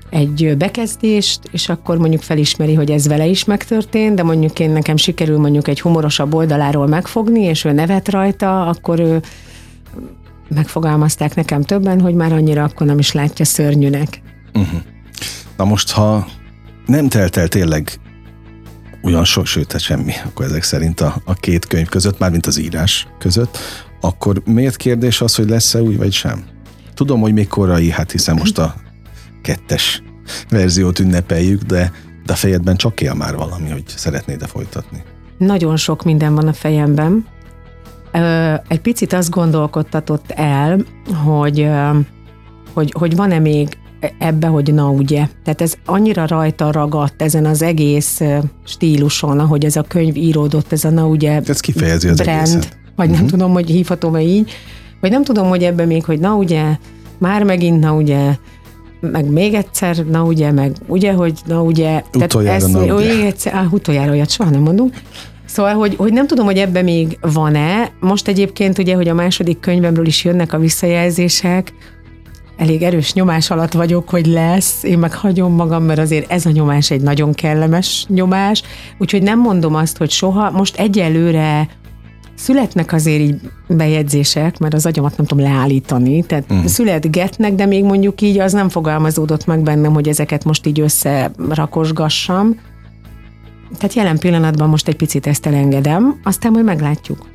egy 0.09 0.57
bekezdést, 0.57 1.39
és 1.51 1.69
akkor 1.69 1.97
mondjuk 1.97 2.21
felismeri, 2.21 2.73
hogy 2.73 2.91
ez 2.91 3.07
vele 3.07 3.25
is 3.25 3.45
megtörtént, 3.45 4.15
de 4.15 4.23
mondjuk 4.23 4.59
én 4.59 4.69
nekem 4.69 4.97
sikerül 4.97 5.37
mondjuk 5.37 5.67
egy 5.67 5.81
humorosabb 5.81 6.33
oldaláról 6.33 6.87
megfogni, 6.87 7.41
és 7.41 7.65
ő 7.65 7.71
nevet 7.71 8.09
rajta, 8.09 8.65
akkor 8.65 8.99
ő 8.99 9.21
megfogalmazták 10.55 11.35
nekem 11.35 11.61
többen, 11.61 12.01
hogy 12.01 12.13
már 12.13 12.33
annyira 12.33 12.63
akkor 12.63 12.87
nem 12.87 12.99
is 12.99 13.11
látja 13.11 13.45
szörnyűnek. 13.45 14.21
Uh-huh. 14.53 14.79
Na 15.57 15.65
most, 15.65 15.91
ha 15.91 16.27
nem 16.85 17.09
telt 17.09 17.37
el 17.37 17.47
tényleg 17.47 17.99
olyan 19.03 19.23
sok, 19.23 19.45
sőt, 19.45 19.71
hát 19.71 19.81
semmi, 19.81 20.13
akkor 20.25 20.45
ezek 20.45 20.63
szerint 20.63 21.01
a, 21.01 21.21
a 21.25 21.33
két 21.33 21.65
könyv 21.65 21.87
között, 21.87 22.19
mármint 22.19 22.45
az 22.45 22.59
írás 22.59 23.07
között, 23.19 23.57
akkor 24.01 24.41
miért 24.45 24.75
kérdés 24.75 25.21
az, 25.21 25.35
hogy 25.35 25.49
lesz-e 25.49 25.81
új 25.81 25.95
vagy 25.95 26.13
sem? 26.13 26.43
Tudom, 26.93 27.21
hogy 27.21 27.33
még 27.33 27.47
korai, 27.47 27.89
hát 27.89 28.11
hiszen 28.11 28.35
most 28.35 28.57
a 28.57 28.75
kettes 29.41 30.03
verziót 30.49 30.99
ünnepeljük, 30.99 31.61
de, 31.61 31.91
de 32.25 32.33
a 32.33 32.35
fejedben 32.35 32.75
csak 32.75 33.01
él 33.01 33.13
már 33.13 33.35
valami, 33.35 33.69
hogy 33.69 33.83
szeretnéd-e 33.87 34.47
folytatni. 34.47 35.03
Nagyon 35.37 35.75
sok 35.75 36.03
minden 36.03 36.35
van 36.35 36.47
a 36.47 36.53
fejemben. 36.53 37.25
Egy 38.67 38.81
picit 38.81 39.13
azt 39.13 39.29
gondolkodtatott 39.29 40.31
el, 40.31 40.79
hogy, 41.25 41.69
hogy, 42.73 42.93
hogy 42.97 43.15
van-e 43.15 43.39
még 43.39 43.77
ebbe, 44.19 44.47
hogy 44.47 44.73
na 44.73 44.89
ugye. 44.89 45.27
Tehát 45.43 45.61
ez 45.61 45.73
annyira 45.85 46.27
rajta 46.27 46.71
ragadt 46.71 47.21
ezen 47.21 47.45
az 47.45 47.61
egész 47.61 48.21
stíluson, 48.65 49.39
ahogy 49.39 49.65
ez 49.65 49.75
a 49.75 49.81
könyv 49.81 50.15
íródott, 50.15 50.71
ez 50.71 50.83
a 50.83 50.89
na 50.89 51.07
ugye 51.07 51.41
ez 51.45 51.59
kifejezi 51.59 52.07
az 52.07 52.21
brand, 52.21 52.39
egészet. 52.39 52.77
vagy 52.95 53.05
nem 53.07 53.15
uh-huh. 53.15 53.29
tudom, 53.29 53.51
hogy 53.51 53.69
hívhatom-e 53.69 54.21
így, 54.21 54.51
vagy 55.01 55.11
nem 55.11 55.23
tudom, 55.23 55.49
hogy 55.49 55.63
ebbe 55.63 55.85
még, 55.85 56.05
hogy 56.05 56.19
na 56.19 56.35
ugye, 56.35 56.77
már 57.17 57.43
megint 57.43 57.79
na 57.79 57.93
ugye, 57.93 58.35
meg 58.99 59.31
még 59.31 59.53
egyszer, 59.53 60.05
na 60.05 60.23
ugye, 60.23 60.51
meg 60.51 60.75
ugye, 60.87 61.13
hogy 61.13 61.39
na 61.45 61.61
ugye. 61.61 62.03
Utoljára, 62.13 62.55
ezt, 62.55 62.71
na 62.71 62.95
ugye. 62.95 63.25
Egyszer, 63.25 63.53
á, 63.53 63.67
utoljára 63.71 64.11
olyat 64.11 64.29
soha 64.29 64.49
nem 64.49 64.61
mondunk. 64.61 64.93
Szóval, 65.49 65.73
hogy, 65.73 65.95
hogy 65.95 66.13
nem 66.13 66.27
tudom, 66.27 66.45
hogy 66.45 66.57
ebbe 66.57 66.81
még 66.81 67.17
van-e. 67.21 67.91
Most 67.99 68.27
egyébként 68.27 68.77
ugye, 68.77 68.95
hogy 68.95 69.07
a 69.07 69.13
második 69.13 69.59
könyvemről 69.59 70.05
is 70.05 70.23
jönnek 70.23 70.53
a 70.53 70.59
visszajelzések, 70.59 71.73
elég 72.57 72.81
erős 72.81 73.13
nyomás 73.13 73.49
alatt 73.49 73.73
vagyok, 73.73 74.09
hogy 74.09 74.25
lesz, 74.25 74.83
én 74.83 74.99
meg 74.99 75.13
hagyom 75.13 75.53
magam, 75.53 75.83
mert 75.83 75.99
azért 75.99 76.31
ez 76.31 76.45
a 76.45 76.49
nyomás 76.49 76.91
egy 76.91 77.01
nagyon 77.01 77.33
kellemes 77.33 78.05
nyomás, 78.09 78.63
úgyhogy 78.97 79.23
nem 79.23 79.39
mondom 79.39 79.75
azt, 79.75 79.97
hogy 79.97 80.09
soha, 80.09 80.51
most 80.51 80.77
egyelőre 80.77 81.67
születnek 82.35 82.93
azért 82.93 83.21
így 83.21 83.35
bejegyzések, 83.67 84.57
mert 84.57 84.73
az 84.73 84.85
agyamat 84.85 85.17
nem 85.17 85.25
tudom 85.25 85.45
leállítani, 85.45 86.23
tehát 86.23 86.45
uh-huh. 86.49 86.65
születgetnek, 86.65 87.53
de 87.53 87.65
még 87.65 87.83
mondjuk 87.83 88.21
így 88.21 88.39
az 88.39 88.53
nem 88.53 88.69
fogalmazódott 88.69 89.45
meg 89.45 89.59
bennem, 89.59 89.93
hogy 89.93 90.07
ezeket 90.07 90.43
most 90.43 90.65
így 90.65 90.79
összerakosgassam. 90.79 92.59
Tehát 93.77 93.93
jelen 93.93 94.17
pillanatban 94.17 94.69
most 94.69 94.87
egy 94.87 94.95
picit 94.95 95.27
ezt 95.27 95.45
elengedem, 95.45 96.19
aztán 96.23 96.51
majd 96.51 96.65
meglátjuk. 96.65 97.27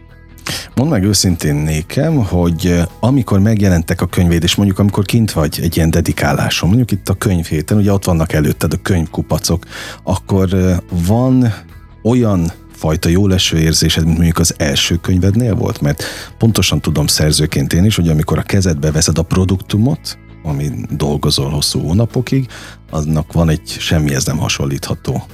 Mondd 0.74 0.90
meg 0.90 1.04
őszintén 1.04 1.54
nékem, 1.54 2.24
hogy 2.24 2.66
eh, 2.66 2.84
amikor 3.00 3.40
megjelentek 3.40 4.00
a 4.00 4.06
könyvéd, 4.06 4.42
és 4.42 4.54
mondjuk 4.54 4.78
amikor 4.78 5.04
kint 5.04 5.32
vagy 5.32 5.58
egy 5.62 5.76
ilyen 5.76 5.90
dedikáláson, 5.90 6.68
mondjuk 6.68 6.90
itt 6.90 7.08
a 7.08 7.14
könyvhéten, 7.14 7.76
ugye 7.76 7.92
ott 7.92 8.04
vannak 8.04 8.32
előtted 8.32 8.72
a 8.72 8.82
könyvkupacok, 8.82 9.64
akkor 10.02 10.54
eh, 10.54 10.76
van 11.06 11.54
olyan 12.02 12.52
fajta 12.72 13.08
jó 13.08 13.26
leső 13.26 13.58
érzésed, 13.58 14.04
mint 14.04 14.16
mondjuk 14.16 14.38
az 14.38 14.54
első 14.56 14.96
könyvednél 14.96 15.54
volt? 15.54 15.80
Mert 15.80 16.02
pontosan 16.38 16.80
tudom 16.80 17.06
szerzőként 17.06 17.72
én 17.72 17.84
is, 17.84 17.96
hogy 17.96 18.08
amikor 18.08 18.38
a 18.38 18.42
kezedbe 18.42 18.90
veszed 18.90 19.18
a 19.18 19.22
produktumot, 19.22 20.18
ami 20.42 20.70
dolgozol 20.90 21.50
hosszú 21.50 21.80
hónapokig, 21.80 22.48
aznak 22.90 23.32
van 23.32 23.48
egy 23.48 23.68
semmihez 23.78 24.24
nem 24.24 24.38
hasonlítható 24.38 25.26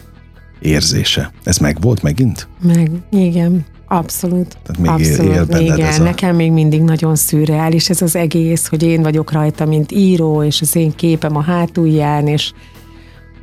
érzése. 0.61 1.33
Ez 1.45 1.59
meg 1.59 1.81
volt 1.81 2.03
megint? 2.03 2.49
Meg, 2.63 2.91
igen. 3.11 3.65
Abszolút. 3.93 4.57
Tehát 4.63 4.81
még 4.81 4.91
Abszolút, 4.91 5.55
él 5.55 5.61
igen. 5.61 5.81
Ez 5.81 5.99
a... 5.99 6.03
Nekem 6.03 6.37
még 6.37 6.53
mindig 6.53 6.83
nagyon 6.83 7.17
szürreális 7.17 7.91
ez 7.91 8.03
az 8.03 8.17
egész, 8.17 8.67
hogy 8.67 8.83
én 8.83 9.03
vagyok 9.03 9.33
rajta, 9.33 9.65
mint 9.65 9.93
író, 9.93 10.43
és 10.43 10.61
az 10.61 10.77
én 10.77 10.95
képem 10.95 11.37
a 11.37 11.43
hátulján, 11.43 12.27
és 12.27 12.53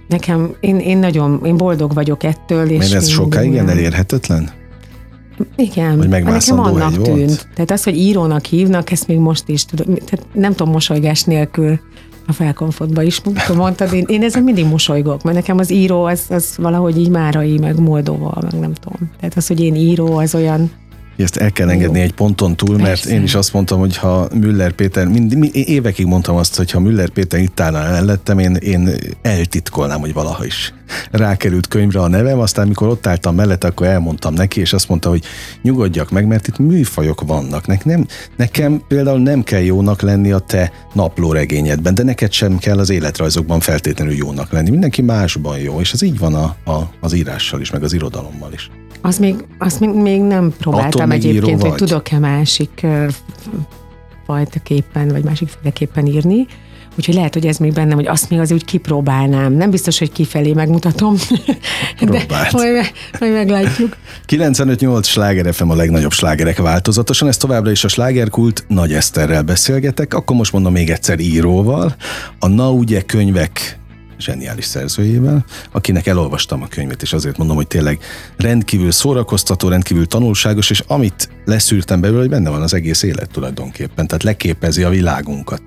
nekem, 0.08 0.56
én, 0.60 0.80
én 0.80 0.98
nagyon, 0.98 1.42
én 1.46 1.58
boldog 1.58 1.94
vagyok 1.94 2.24
ettől. 2.24 2.70
És 2.70 2.78
Mert 2.78 2.94
ez 2.94 3.08
sokáig 3.08 3.52
ilyen 3.52 3.70
elérhetetlen? 3.70 4.50
Igen, 5.56 5.98
Hogy 5.98 6.08
nekem 6.08 6.60
annak 6.60 6.92
tűnt. 6.92 7.06
Volt? 7.08 7.48
Tehát 7.54 7.72
az, 7.72 7.84
hogy 7.84 7.98
írónak 7.98 8.46
hívnak, 8.46 8.92
ezt 8.92 9.08
még 9.08 9.18
most 9.18 9.48
is 9.48 9.66
tudom, 9.66 9.96
tehát 9.96 10.26
nem 10.34 10.52
tudom 10.52 10.72
mosolygás 10.72 11.24
nélkül 11.24 11.80
a 12.28 12.34
felkonfotba 12.34 13.02
is 13.02 13.22
mondtad, 13.56 13.94
én, 13.94 14.06
én 14.08 14.24
ezen 14.24 14.44
mindig 14.44 14.66
mosolygok, 14.66 15.24
mert 15.24 15.36
nekem 15.36 15.58
az 15.58 15.72
író 15.72 16.04
az, 16.04 16.26
az 16.30 16.54
valahogy 16.58 16.98
így 16.98 17.10
Márai, 17.10 17.58
meg 17.58 17.80
Moldova, 17.80 18.38
meg 18.42 18.60
nem 18.60 18.74
tudom. 18.74 19.12
Tehát 19.20 19.38
az, 19.38 19.48
hogy 19.48 19.60
én 19.60 19.76
író, 19.76 20.18
az 20.18 20.36
olyan 20.36 20.72
ezt 21.24 21.38
el 21.38 21.52
kell 21.52 21.70
engedni 21.70 21.98
Jó. 21.98 22.04
egy 22.04 22.14
ponton 22.14 22.56
túl, 22.56 22.76
mert 22.76 22.88
Persze. 22.88 23.10
én 23.10 23.24
is 23.24 23.36
azt 23.36 23.54
mondtam, 23.54 23.80
hogy 23.80 23.98
ha 23.98 24.28
Müller 24.34 24.72
Péter, 24.72 25.08
mind, 25.08 25.36
mind, 25.38 25.56
évekig 25.56 26.06
mondtam 26.06 26.36
azt, 26.36 26.56
hogy 26.56 26.72
ha 26.72 26.80
Müller 26.80 27.10
Péter 27.10 27.40
itt 27.40 27.60
állna 27.60 27.80
mellettem, 27.80 28.40
én, 28.40 28.56
én 28.56 28.90
eltitkolnám, 29.22 30.00
hogy 30.00 30.14
valaha 30.14 30.46
is 30.46 30.74
rákerült 31.12 31.68
könyvre 31.68 32.00
a 32.00 32.08
nevem, 32.08 32.40
aztán 32.40 32.68
mikor 32.68 32.88
ott 32.88 33.08
álltam 33.08 33.36
mellett, 33.36 33.64
akkor 33.64 33.88
elmondtam 33.88 34.34
neki, 34.34 34.60
és 34.60 34.74
azt 34.74 34.90
mondta, 34.90 35.10
hogy 35.10 35.24
nyugodjak 35.62 36.12
meg, 36.12 36.28
mert 36.28 36.48
itt 36.48 36.58
műfajok 36.58 37.22
vannak. 37.22 37.68
Ne, 37.68 37.76
nem, 37.84 38.06
nekem 38.36 38.82
például 38.88 39.20
nem 39.20 39.44
kell 39.44 39.62
jónak 39.62 40.02
lenni 40.02 40.32
a 40.32 40.40
te 40.40 40.72
naplóregényedben, 40.94 41.94
de 41.94 42.04
neked 42.04 42.32
sem 42.32 42.58
kell 42.58 42.78
az 42.78 42.90
életrajzokban 42.90 43.60
feltétlenül 43.60 44.14
jónak 44.14 44.52
lenni. 44.52 44.70
Mindenki 44.70 45.02
másban 45.02 45.60
jó, 45.60 45.80
és 45.80 45.94
ez 45.94 46.02
így 46.02 46.20
van 46.20 46.36
a, 46.36 46.72
a, 46.72 46.90
az 47.00 47.14
írással 47.14 47.62
is, 47.62 47.72
meg 47.72 47.84
az 47.84 47.94
irodalommal 47.94 48.54
is. 48.54 48.70
Az 49.02 49.18
még, 49.18 49.36
azt 49.58 49.80
még, 49.80 49.90
még 49.90 50.22
nem 50.22 50.54
próbáltam 50.58 51.12
egyébként, 51.12 51.62
hogy 51.62 51.74
tudok-e 51.74 52.20
másik 52.20 52.86
fajta 54.26 54.60
képen, 54.60 55.08
vagy 55.08 55.24
másik 55.24 55.48
féleképpen 55.48 56.06
írni. 56.06 56.48
Úgyhogy 56.98 57.16
lehet, 57.16 57.34
hogy 57.34 57.46
ez 57.46 57.58
még 57.58 57.74
bennem, 57.74 57.96
hogy 57.96 58.08
azt 58.08 58.30
még 58.30 58.40
az 58.40 58.52
úgy 58.52 58.66
kipróbálnám. 58.66 59.54
Nem 59.54 59.70
biztos, 59.70 60.00
hogy 60.00 60.12
kifelé 60.12 60.54
megmutatom, 60.54 61.16
de 62.00 62.26
majd, 62.52 62.92
majd 63.20 63.34
meglátjuk. 63.34 63.98
95-8 64.28 65.04
sláger 65.04 65.54
FM 65.54 65.70
a 65.70 65.76
legnagyobb 65.76 66.12
slágerek 66.12 66.58
változatosan, 66.58 67.28
ez 67.28 67.38
továbbra 67.38 67.72
is 67.72 67.84
a 67.84 67.88
slágerkult, 67.88 68.66
Nagy 68.68 68.94
Eszterrel 68.94 69.42
beszélgetek, 69.42 70.14
akkor 70.14 70.36
most 70.36 70.52
mondom 70.52 70.72
még 70.72 70.90
egyszer 70.90 71.20
íróval. 71.20 71.96
A 72.40 72.48
Na 72.48 72.72
ugye 72.72 73.02
könyvek 73.02 73.80
zseniális 74.20 74.66
szerzőjével, 74.66 75.46
akinek 75.72 76.08
elolvastam 76.08 76.62
a 76.62 76.68
könyvet, 76.68 77.02
és 77.02 77.14
azért 77.14 77.38
mondom, 77.38 77.56
hogy 77.56 77.68
tényleg 77.68 78.00
rendkívül 78.38 78.92
szórakoztató, 78.92 79.68
rendkívül 79.68 80.08
tanulságos, 80.08 80.70
és 80.70 80.84
amit 80.88 81.30
leszűrtem 81.46 82.02
belőle, 82.02 82.20
hogy 82.20 82.30
benne 82.30 82.50
van 82.50 82.62
az 82.62 82.74
egész 82.74 83.04
élet 83.04 83.32
tulajdonképpen, 83.32 84.08
tehát 84.08 84.24
leképezi 84.24 84.84
a 84.84 84.90
világunkat. 84.90 85.62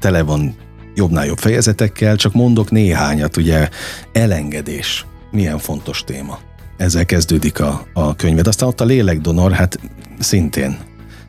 Tele 0.00 0.22
van 0.22 0.56
jobbnál 0.94 1.26
jobb 1.26 1.38
fejezetekkel, 1.38 2.16
csak 2.16 2.32
mondok 2.32 2.70
néhányat, 2.70 3.36
ugye 3.36 3.68
elengedés, 4.12 5.06
milyen 5.30 5.58
fontos 5.58 6.04
téma. 6.04 6.38
Ezzel 6.76 7.04
kezdődik 7.04 7.60
a, 7.60 7.86
a 7.92 8.16
könyved. 8.16 8.46
Aztán 8.46 8.68
ott 8.68 8.80
a 8.80 8.84
lélekdonor, 8.84 9.52
hát 9.52 9.78
szintén 10.18 10.78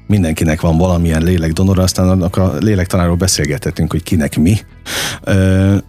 mindenkinek 0.08 0.62
van 0.62 0.78
valamilyen 0.78 1.24
lélekdonor, 1.24 1.80
aztán 1.80 2.10
annak 2.10 2.38
a 2.38 2.54
lélektanáról 2.60 3.16
beszélgethetünk, 3.16 3.92
hogy 3.92 4.04
kinek 4.04 4.38
mi. 4.38 4.58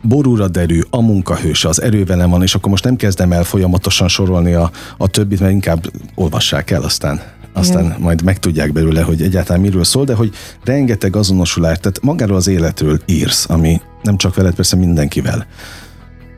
Borúra 0.02 0.48
derű, 0.48 0.80
a 0.90 1.00
munkahős, 1.00 1.64
az 1.64 1.82
erővelem 1.82 2.30
van, 2.30 2.42
és 2.42 2.54
akkor 2.54 2.70
most 2.70 2.84
nem 2.84 2.96
kezdem 2.96 3.32
el 3.32 3.44
folyamatosan 3.44 4.08
sorolni 4.08 4.52
a, 4.52 4.70
a 4.96 5.08
többit, 5.08 5.40
mert 5.40 5.52
inkább 5.52 5.90
olvassák 6.14 6.70
el, 6.70 6.82
aztán 6.82 7.20
aztán 7.52 7.84
Igen. 7.84 8.00
majd 8.00 8.22
megtudják 8.22 8.72
belőle, 8.72 9.02
hogy 9.02 9.22
egyáltalán 9.22 9.60
miről 9.60 9.84
szól, 9.84 10.04
de 10.04 10.14
hogy 10.14 10.34
rengeteg 10.64 11.16
azonosulást, 11.16 11.80
tehát 11.80 12.02
magáról 12.02 12.36
az 12.36 12.46
életről 12.46 13.00
írsz, 13.06 13.50
ami 13.50 13.80
nem 14.02 14.16
csak 14.16 14.34
veled, 14.34 14.54
persze 14.54 14.76
mindenkivel 14.76 15.46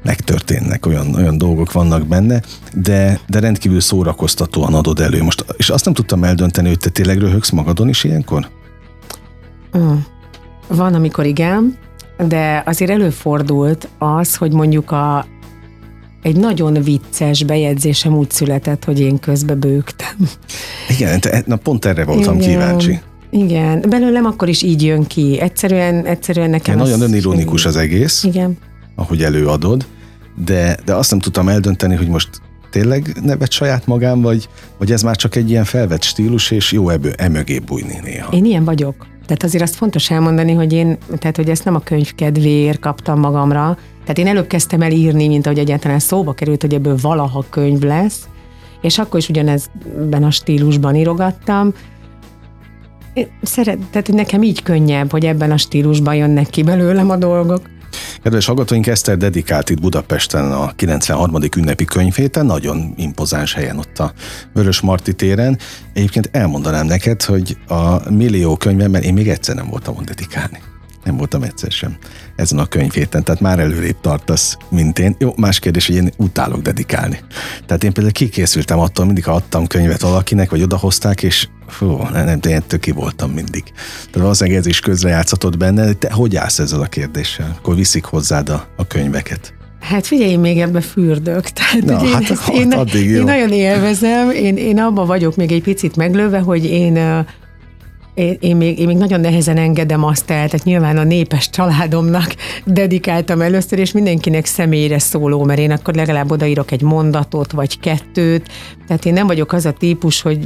megtörténnek, 0.03 0.87
olyan, 0.87 1.15
olyan 1.15 1.39
dolgok 1.39 1.73
vannak 1.73 2.07
benne, 2.07 2.43
de, 2.75 3.21
de 3.29 3.41
rendkívül 3.41 3.81
szórakoztatóan 3.81 4.75
adod 4.75 5.01
elő. 5.01 5.23
Most, 5.23 5.45
és 5.57 5.71
azt 5.71 5.85
nem 5.85 5.95
tudtam 5.95 6.25
eldönteni, 6.25 6.69
hogy 6.69 6.79
te 6.79 6.91
tényleg 6.91 7.19
röhögsz 7.19 7.51
magadon 7.51 7.89
is 7.89 8.05
ilyenkor? 8.05 8.49
Mm. 9.79 9.95
Van, 10.69 10.95
amikor 10.95 11.27
igen, 11.27 11.77
de 12.29 12.63
azért 12.67 12.91
előfordult 12.91 13.89
az, 13.99 14.37
hogy 14.37 14.53
mondjuk 14.53 14.91
a, 14.91 15.27
egy 16.23 16.37
nagyon 16.37 16.83
vicces 16.83 17.45
bejegyzésem 17.45 18.17
úgy 18.17 18.31
született, 18.31 18.85
hogy 18.85 19.01
én 19.01 19.19
közbe 19.19 19.55
bőgtem. 19.55 20.17
Igen, 20.89 21.21
te, 21.21 21.43
na 21.47 21.57
pont 21.57 21.85
erre 21.85 22.05
voltam 22.05 22.37
igen. 22.37 22.49
kíváncsi. 22.49 23.01
Igen, 23.31 23.85
belőlem 23.89 24.25
akkor 24.25 24.49
is 24.49 24.63
így 24.63 24.83
jön 24.83 25.07
ki. 25.07 25.41
Egyszerűen, 25.41 26.07
egyszerűen 26.07 26.51
nekem... 26.51 26.79
Ja, 26.79 26.83
nagyon 26.83 27.01
önironikus 27.01 27.67
az 27.67 27.77
egész. 27.77 28.25
Igen 28.25 28.59
ahogy 29.01 29.23
előadod, 29.23 29.87
de, 30.45 30.77
de 30.85 30.95
azt 30.95 31.11
nem 31.11 31.21
tudtam 31.21 31.49
eldönteni, 31.49 31.95
hogy 31.95 32.09
most 32.09 32.29
tényleg 32.71 33.17
nevet 33.23 33.51
saját 33.51 33.87
magám, 33.87 34.21
vagy, 34.21 34.49
vagy 34.79 34.93
ez 34.93 35.03
már 35.03 35.17
csak 35.17 35.37
egy 35.37 35.51
ilyen 35.51 35.65
felvett 35.65 36.03
stílus, 36.03 36.51
és 36.51 36.73
jó 36.73 36.89
ebből 36.89 37.13
emögé 37.17 37.59
bújni 37.59 37.99
néha. 38.03 38.33
Én 38.33 38.45
ilyen 38.45 38.65
vagyok. 38.65 39.07
Tehát 39.27 39.43
azért 39.43 39.63
azt 39.63 39.75
fontos 39.75 40.11
elmondani, 40.11 40.53
hogy 40.53 40.73
én, 40.73 40.99
tehát 41.19 41.37
hogy 41.37 41.51
ezt 41.51 41.65
nem 41.65 41.75
a 41.75 41.81
könyv 41.81 42.15
kedvéért 42.15 42.79
kaptam 42.79 43.21
magamra. 43.21 43.79
Tehát 44.01 44.19
én 44.19 44.27
előbb 44.27 44.47
kezdtem 44.47 44.83
el 44.83 44.91
írni, 44.91 45.29
mint 45.29 45.47
ahogy 45.47 45.59
egyáltalán 45.59 45.99
szóba 45.99 46.33
került, 46.33 46.61
hogy 46.61 46.75
ebből 46.75 46.97
valaha 47.01 47.45
könyv 47.51 47.81
lesz, 47.81 48.29
és 48.81 48.99
akkor 48.99 49.19
is 49.19 49.29
ugyanezben 49.29 50.23
a 50.23 50.31
stílusban 50.31 50.95
írogattam. 50.95 51.73
szeret, 53.43 53.79
tehát 53.91 54.09
nekem 54.09 54.43
így 54.43 54.63
könnyebb, 54.63 55.11
hogy 55.11 55.25
ebben 55.25 55.51
a 55.51 55.57
stílusban 55.57 56.15
jönnek 56.15 56.47
ki 56.47 56.63
belőlem 56.63 57.11
a 57.11 57.17
dolgok. 57.17 57.61
Kedves 58.23 58.47
hallgatóink, 58.47 58.87
Eszter 58.87 59.17
dedikált 59.17 59.71
itt 59.71 59.81
Budapesten 59.81 60.53
a 60.53 60.73
93. 60.77 61.37
ünnepi 61.57 61.85
könyvhéten, 61.85 62.47
nagyon 62.47 62.95
impozáns 62.97 63.55
helyen 63.55 63.79
ott 63.79 63.99
a 63.99 64.13
Vörös 64.53 64.81
Marti 64.81 65.13
téren. 65.13 65.59
Egyébként 65.93 66.29
elmondanám 66.33 66.87
neked, 66.87 67.23
hogy 67.23 67.57
a 67.69 68.11
millió 68.11 68.57
könyvemben 68.57 69.03
én 69.03 69.13
még 69.13 69.29
egyszer 69.29 69.55
nem 69.55 69.69
voltam 69.69 69.97
ott 69.97 70.05
dedikálni. 70.05 70.61
Nem 71.05 71.17
voltam 71.17 71.43
egyszer 71.43 71.71
sem 71.71 71.97
ezen 72.41 72.59
a 72.59 72.67
könyvhéten, 72.67 73.25
tehát 73.25 73.41
már 73.41 73.59
előrébb 73.59 74.01
tartasz, 74.01 74.57
mint 74.69 74.99
én. 74.99 75.17
Jó, 75.19 75.33
más 75.37 75.59
kérdés, 75.59 75.87
hogy 75.87 75.97
én 75.97 76.11
utálok 76.17 76.63
dedikálni. 76.63 77.21
Tehát 77.67 77.85
én 77.85 77.93
például 77.93 78.15
kikészültem 78.15 78.79
attól, 78.79 79.07
mindig 79.07 79.25
ha 79.25 79.33
adtam 79.33 79.67
könyvet 79.67 80.01
valakinek, 80.01 80.51
vagy 80.51 80.63
odahozták, 80.63 81.23
és 81.23 81.49
fú, 81.67 81.97
nem, 82.13 82.25
nem 82.25 82.41
ettől 82.43 82.81
ki 82.81 82.91
voltam 82.91 83.31
mindig. 83.31 83.63
Tehát 83.73 84.21
valószínűleg 84.21 84.59
ez 84.59 84.67
is 84.67 84.81
közrejátszatott 84.81 85.57
benne. 85.57 85.93
Te 85.93 86.13
hogy 86.13 86.37
állsz 86.37 86.59
ezzel 86.59 86.81
a 86.81 86.87
kérdéssel? 86.87 87.57
Akkor 87.59 87.75
viszik 87.75 88.05
hozzád 88.05 88.49
a, 88.49 88.67
a 88.77 88.87
könyveket. 88.87 89.55
Hát 89.81 90.07
figyelj, 90.07 90.31
én 90.31 90.41
még 90.41 90.61
ebbe 90.61 90.81
fürdök. 90.81 91.49
Tehát, 91.49 91.85
Na, 91.85 92.05
én, 92.05 92.13
hát, 92.13 92.31
ezt, 92.31 92.41
hát 92.41 92.55
én, 92.55 92.73
addig 92.83 93.11
jó. 93.11 93.19
én 93.19 93.25
nagyon 93.25 93.53
élvezem, 93.53 94.31
én, 94.31 94.57
én 94.57 94.79
abban 94.79 95.07
vagyok 95.07 95.37
még 95.37 95.53
egy 95.53 95.63
picit 95.63 95.97
meglőve, 95.97 96.39
hogy 96.39 96.65
én 96.65 97.25
én, 98.21 98.37
én, 98.41 98.57
még, 98.57 98.79
én 98.79 98.87
még 98.87 98.97
nagyon 98.97 99.21
nehezen 99.21 99.57
engedem 99.57 100.05
azt 100.05 100.31
el, 100.31 100.49
tehát 100.49 100.65
nyilván 100.65 100.97
a 100.97 101.05
népes 101.05 101.51
családomnak 101.51 102.35
dedikáltam 102.65 103.41
először, 103.41 103.79
és 103.79 103.93
mindenkinek 103.93 104.47
személyre 104.47 104.99
szóló, 104.99 105.45
mert 105.45 105.61
én 105.61 105.71
akkor 105.71 105.95
legalább 105.95 106.31
odaírok 106.31 106.71
egy 106.71 106.83
mondatot, 106.83 107.53
vagy 107.53 107.81
kettőt, 107.81 108.49
tehát 108.87 109.05
én 109.05 109.13
nem 109.13 109.27
vagyok 109.27 109.53
az 109.53 109.67
a 109.67 109.73
típus, 109.73 110.23
hogy 110.23 110.39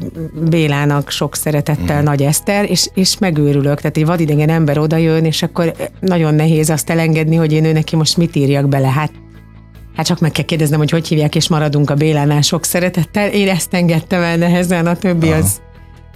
Bélának 0.48 1.10
sok 1.10 1.34
szeretettel 1.34 1.96
Mhm. 1.96 2.04
Nagy 2.04 2.22
Eszter, 2.22 2.70
és, 2.70 2.88
és 2.94 3.18
megőrülök, 3.18 3.80
tehát 3.80 3.96
egy 3.96 4.06
vadidegen 4.06 4.48
ember 4.48 4.78
odajön, 4.78 5.24
és 5.24 5.42
akkor 5.42 5.72
nagyon 6.00 6.34
nehéz 6.34 6.70
azt 6.70 6.90
elengedni, 6.90 7.36
hogy 7.36 7.52
én 7.52 7.64
ő 7.64 7.72
neki 7.72 7.96
most 7.96 8.16
mit 8.16 8.36
írjak 8.36 8.68
bele, 8.68 8.88
hát 8.88 9.10
Hát 9.96 10.06
csak 10.06 10.20
meg 10.20 10.30
kell 10.30 10.44
kérdeznem, 10.44 10.78
hogy 10.78 10.90
hogy 10.90 11.08
hívják, 11.08 11.34
és 11.34 11.48
maradunk 11.48 11.90
a 11.90 11.94
Bélánál 11.94 12.40
sok 12.40 12.64
szeretettel. 12.64 13.28
Én 13.28 13.48
ezt 13.48 13.74
engedtem 13.74 14.22
el 14.22 14.36
nehezen, 14.36 14.86
a 14.86 14.96
többi 14.96 15.28
Aha. 15.28 15.38
az. 15.38 15.60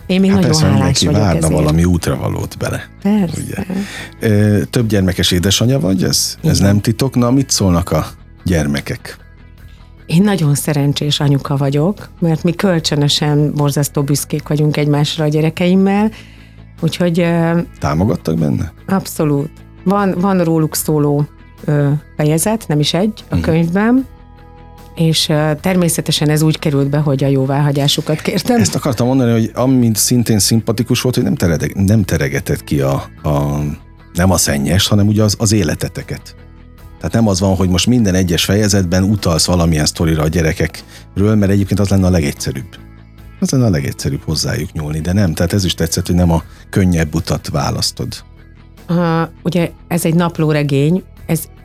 Én 0.08 0.20
még 0.20 0.30
Hát 0.30 0.40
nagyon 0.40 0.60
persze, 0.60 0.66
hálás 0.78 0.98
vagyok 1.00 1.20
várna 1.20 1.36
ezért. 1.38 1.52
valami 1.52 1.84
útravalót 1.84 2.58
bele. 2.58 2.88
Persze. 3.02 3.40
Ugye? 3.42 4.64
Több 4.64 4.86
gyermekes 4.88 5.30
édesanyja 5.30 5.80
vagy, 5.80 6.02
ez, 6.02 6.36
ez 6.42 6.56
Igen. 6.58 6.66
nem 6.68 6.80
titok. 6.80 7.14
Na, 7.14 7.30
mit 7.30 7.50
szólnak 7.50 7.90
a 7.90 8.06
gyermekek? 8.44 9.16
Én 10.06 10.22
nagyon 10.22 10.54
szerencsés 10.54 11.20
anyuka 11.20 11.56
vagyok, 11.56 12.08
mert 12.20 12.42
mi 12.42 12.52
kölcsönösen 12.52 13.52
borzasztó 13.54 14.02
büszkék 14.02 14.48
vagyunk 14.48 14.76
egymásra 14.76 15.24
a 15.24 15.28
gyerekeimmel, 15.28 16.10
úgyhogy 16.80 17.26
Támogattak 17.78 18.38
benne? 18.38 18.72
abszolút. 18.86 19.50
Van, 19.84 20.14
van 20.20 20.44
róluk 20.44 20.74
szóló 20.74 21.26
fejezet, 22.16 22.64
nem 22.68 22.80
is 22.80 22.94
egy 22.94 23.24
a 23.28 23.34
Mhm. 23.34 23.44
könyvben, 23.44 24.06
és 24.98 25.32
természetesen 25.60 26.28
ez 26.28 26.42
úgy 26.42 26.58
került 26.58 26.90
be, 26.90 26.98
hogy 26.98 27.24
a 27.24 27.26
jóváhagyásukat 27.26 28.20
kértem. 28.20 28.60
Ezt 28.60 28.74
akartam 28.74 29.06
mondani, 29.06 29.30
hogy 29.30 29.50
amint 29.54 29.96
szintén 29.96 30.38
szimpatikus 30.38 31.00
volt, 31.00 31.14
hogy 31.14 31.24
nem, 31.24 31.34
teredeg, 31.34 31.74
nem 31.74 32.04
teregetett 32.04 32.64
ki 32.64 32.80
a, 32.80 32.94
a 33.22 33.60
nem 34.14 34.30
a 34.30 34.36
szennyes, 34.36 34.86
hanem 34.86 35.06
ugye 35.06 35.22
az, 35.22 35.34
az 35.38 35.52
életeteket. 35.52 36.34
Tehát 36.96 37.12
nem 37.12 37.28
az 37.28 37.40
van, 37.40 37.56
hogy 37.56 37.68
most 37.68 37.86
minden 37.86 38.14
egyes 38.14 38.44
fejezetben 38.44 39.02
utalsz 39.02 39.46
valamilyen 39.46 39.86
sztorira 39.86 40.22
a 40.22 40.28
gyerekekről, 40.28 41.34
mert 41.34 41.52
egyébként 41.52 41.80
az 41.80 41.88
lenne 41.88 42.06
a 42.06 42.10
legegyszerűbb. 42.10 42.76
Az 43.40 43.50
lenne 43.50 43.64
a 43.64 43.70
legegyszerűbb 43.70 44.22
hozzájuk 44.22 44.72
nyúlni, 44.72 45.00
de 45.00 45.12
nem. 45.12 45.34
Tehát 45.34 45.52
ez 45.52 45.64
is 45.64 45.74
tetszett, 45.74 46.06
hogy 46.06 46.16
nem 46.16 46.30
a 46.30 46.42
könnyebb 46.70 47.14
utat 47.14 47.48
választod. 47.48 48.24
Uh, 48.88 49.28
ugye 49.42 49.70
ez 49.88 50.04
egy 50.04 50.14
naplóregény, 50.14 51.02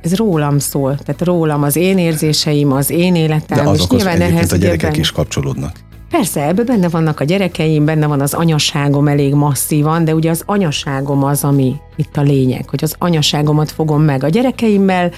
ez, 0.04 0.16
rólam 0.16 0.60
szól, 0.60 0.98
tehát 0.98 1.22
rólam 1.22 1.64
az 1.64 1.76
én 1.76 1.98
érzéseim, 1.98 2.72
az 2.72 2.90
én 2.90 3.16
életem, 3.16 3.58
De 3.58 3.64
és 3.64 3.70
azokhoz 3.70 4.04
nyilván 4.04 4.22
ehhez 4.22 4.52
a 4.52 4.56
gyerekek 4.56 4.82
benne- 4.82 4.98
is 4.98 5.12
kapcsolódnak. 5.12 5.72
Persze, 6.10 6.48
ebben 6.48 6.66
benne 6.66 6.90
vannak 6.90 7.20
a 7.20 7.24
gyerekeim, 7.24 7.86
benne 7.86 8.08
van 8.08 8.22
az 8.22 8.34
anyaságom 8.34 9.08
elég 9.08 9.34
masszívan, 9.34 10.06
de 10.06 10.16
ugye 10.16 10.30
az 10.30 10.44
anyaságom 10.46 11.24
az, 11.24 11.44
ami 11.44 11.76
itt 11.96 12.18
a 12.18 12.22
lényeg, 12.22 12.70
hogy 12.70 12.84
az 12.84 12.96
anyaságomat 12.98 13.72
fogom 13.72 14.02
meg. 14.02 14.24
A 14.24 14.30
gyerekeimmel, 14.30 15.12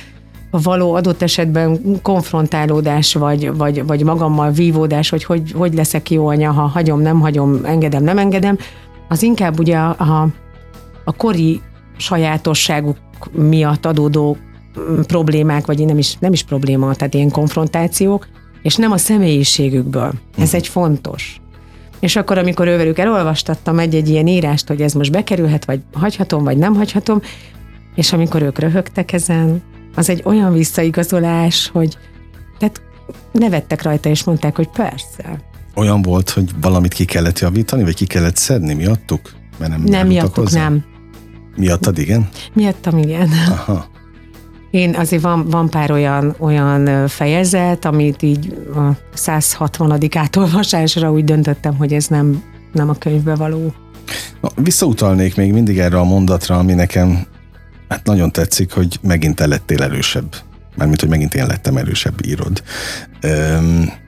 a 0.52 0.62
való 0.62 0.94
adott 0.94 1.22
esetben 1.22 1.80
konfrontálódás, 2.02 3.14
vagy, 3.14 3.56
vagy, 3.58 3.86
vagy 3.86 4.04
magammal 4.04 4.52
vívódás, 4.52 5.10
hogy, 5.10 5.24
hogy 5.24 5.52
hogy 5.52 5.74
leszek 5.74 6.12
jó 6.12 6.28
anya, 6.28 6.52
ha 6.52 6.62
hagyom, 6.62 7.02
nem 7.02 7.20
hagyom, 7.20 7.60
engedem, 7.64 8.04
nem 8.04 8.18
engedem, 8.18 8.58
az 9.08 9.24
inkább 9.24 9.60
ugye 9.60 9.78
a, 9.78 9.96
a, 9.98 10.28
a 11.04 11.12
kori 11.12 11.62
sajátosságuk 11.98 12.98
miatt 13.32 13.86
adódó 13.86 14.38
problémák, 15.08 15.66
vagy 15.66 15.86
nem 15.86 15.98
is, 15.98 16.18
nem 16.20 16.34
is 16.34 16.44
probléma, 16.44 16.96
tehát 16.96 17.14
ilyen 17.14 17.32
konfrontációk, 17.32 18.28
és 18.62 18.76
nem 18.76 18.92
a 18.92 18.98
személyiségükből. 18.98 20.14
Ez 20.38 20.54
egy 20.54 20.68
fontos. 20.68 21.40
És 22.00 22.16
akkor, 22.16 22.38
amikor 22.38 22.68
ővelük 22.68 22.98
elolvastattam 22.98 23.80
egy-egy 23.80 24.10
ilyen 24.10 24.28
írást, 24.28 24.68
hogy 24.68 24.82
ez 24.82 24.94
most 24.94 25.12
bekerülhet, 25.12 25.66
vagy 25.66 25.82
hagyhatom, 25.94 26.44
vagy 26.44 26.58
nem 26.58 26.76
hagyhatom, 26.76 27.22
és 27.96 28.14
amikor 28.14 28.42
ők 28.42 28.60
röhögtek 28.60 29.14
ezen, 29.14 29.62
az 29.96 30.10
egy 30.10 30.22
olyan 30.26 30.54
visszaigazolás, 30.54 31.70
hogy 31.74 31.98
tehát 32.60 32.82
nevettek 33.32 33.82
rajta, 33.82 34.10
és 34.10 34.24
mondták, 34.24 34.56
hogy 34.56 34.70
persze. 34.70 35.44
Olyan 35.76 36.02
volt, 36.02 36.30
hogy 36.30 36.50
valamit 36.62 36.94
ki 36.94 37.06
kellett 37.06 37.40
javítani, 37.40 37.84
vagy 37.84 37.96
ki 37.96 38.06
kellett 38.06 38.36
szedni 38.36 38.74
miattuk? 38.74 39.32
Mert 39.58 39.72
nem, 39.72 39.84
Nem, 39.84 40.08
miattuk 40.08 40.36
hozzá? 40.36 40.62
nem. 40.62 40.84
Miattad 41.56 41.98
igen? 41.98 42.30
Miattam 42.54 42.98
igen. 42.98 43.30
Aha. 43.50 43.86
Én 44.76 44.96
azért 44.96 45.22
van, 45.22 45.50
van 45.50 45.70
pár 45.70 45.92
olyan, 45.92 46.36
olyan 46.40 47.08
fejezet, 47.08 47.86
amit 47.86 48.22
így 48.22 48.58
a 48.76 48.90
160. 49.14 50.00
átolvasásra 50.16 51.12
úgy 51.12 51.24
döntöttem, 51.24 51.76
hogy 51.76 51.94
ez 51.94 52.08
nem, 52.08 52.44
nem 52.72 52.90
a 52.90 52.94
könyvbe 52.94 53.36
való. 53.36 53.74
Na, 54.42 54.50
visszautalnék 54.56 55.36
még 55.36 55.54
mindig 55.54 55.80
erre 55.80 56.00
a 56.00 56.04
mondatra, 56.04 56.58
ami 56.58 56.74
nekem 56.74 57.26
hát 57.90 58.06
nagyon 58.06 58.32
tetszik, 58.32 58.72
hogy 58.72 59.00
megint 59.02 59.36
te 59.36 59.48
lettél 59.48 59.84
erősebb. 59.84 60.36
Mármint, 60.76 61.00
hogy 61.00 61.10
megint 61.10 61.36
én 61.36 61.46
lettem 61.46 61.78
erősebb, 61.78 62.26
írod. 62.26 62.64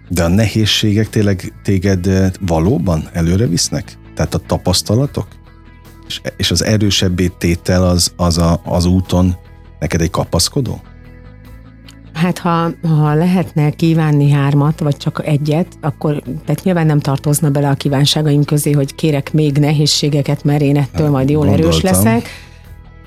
De 0.09 0.23
a 0.23 0.27
nehézségek 0.27 1.09
tényleg 1.09 1.53
téged 1.63 2.09
valóban 2.39 3.09
előre 3.13 3.45
visznek? 3.45 3.97
Tehát 4.15 4.33
a 4.33 4.39
tapasztalatok? 4.47 5.27
És, 6.07 6.21
és 6.37 6.51
az 6.51 6.63
erősebbé 6.63 7.31
tétel 7.37 7.83
az, 7.83 8.13
az 8.15 8.37
a, 8.37 8.61
az 8.63 8.85
úton 8.85 9.35
neked 9.79 10.01
egy 10.01 10.09
kapaszkodó? 10.09 10.81
Hát 12.13 12.37
ha, 12.37 12.69
ha 12.87 13.13
lehetne 13.13 13.69
kívánni 13.69 14.31
hármat, 14.31 14.79
vagy 14.79 14.97
csak 14.97 15.21
egyet, 15.25 15.67
akkor 15.81 16.21
tehát 16.45 16.63
nyilván 16.63 16.85
nem 16.85 16.99
tartozna 16.99 17.49
bele 17.49 17.69
a 17.69 17.73
kívánságaim 17.73 18.43
közé, 18.43 18.71
hogy 18.71 18.95
kérek 18.95 19.33
még 19.33 19.57
nehézségeket, 19.57 20.43
mert 20.43 20.61
én 20.61 20.77
ettől 20.77 21.09
majd 21.09 21.29
jól 21.29 21.47
erős 21.49 21.81
Gondoltam. 21.81 22.03
leszek. 22.03 22.27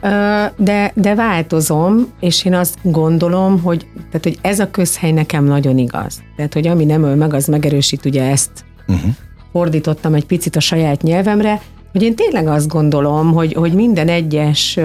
Ö, 0.02 0.62
De, 0.64 0.92
de 0.94 1.14
változom, 1.14 2.06
és 2.20 2.44
én 2.44 2.54
azt 2.54 2.78
gondolom, 2.82 3.60
hogy, 3.62 3.86
tehát, 3.96 4.22
hogy 4.22 4.38
ez 4.40 4.58
a 4.60 4.70
közhely 4.70 5.12
nekem 5.12 5.44
nagyon 5.44 5.78
igaz. 5.78 6.22
Tehát, 6.36 6.54
hogy 6.54 6.66
ami 6.66 6.84
nem 6.84 7.02
öl 7.02 7.14
meg, 7.14 7.34
az 7.34 7.46
megerősít, 7.46 8.04
ugye 8.04 8.22
ezt 8.30 8.50
Uh-huh. 8.88 9.10
fordítottam 9.52 10.14
egy 10.14 10.24
picit 10.26 10.56
a 10.56 10.60
saját 10.60 11.02
nyelvemre, 11.02 11.60
hogy 11.92 12.02
én 12.02 12.14
tényleg 12.14 12.46
azt 12.46 12.68
gondolom, 12.68 13.32
hogy, 13.32 13.52
hogy 13.52 13.72
minden 13.72 14.08
egyes 14.08 14.78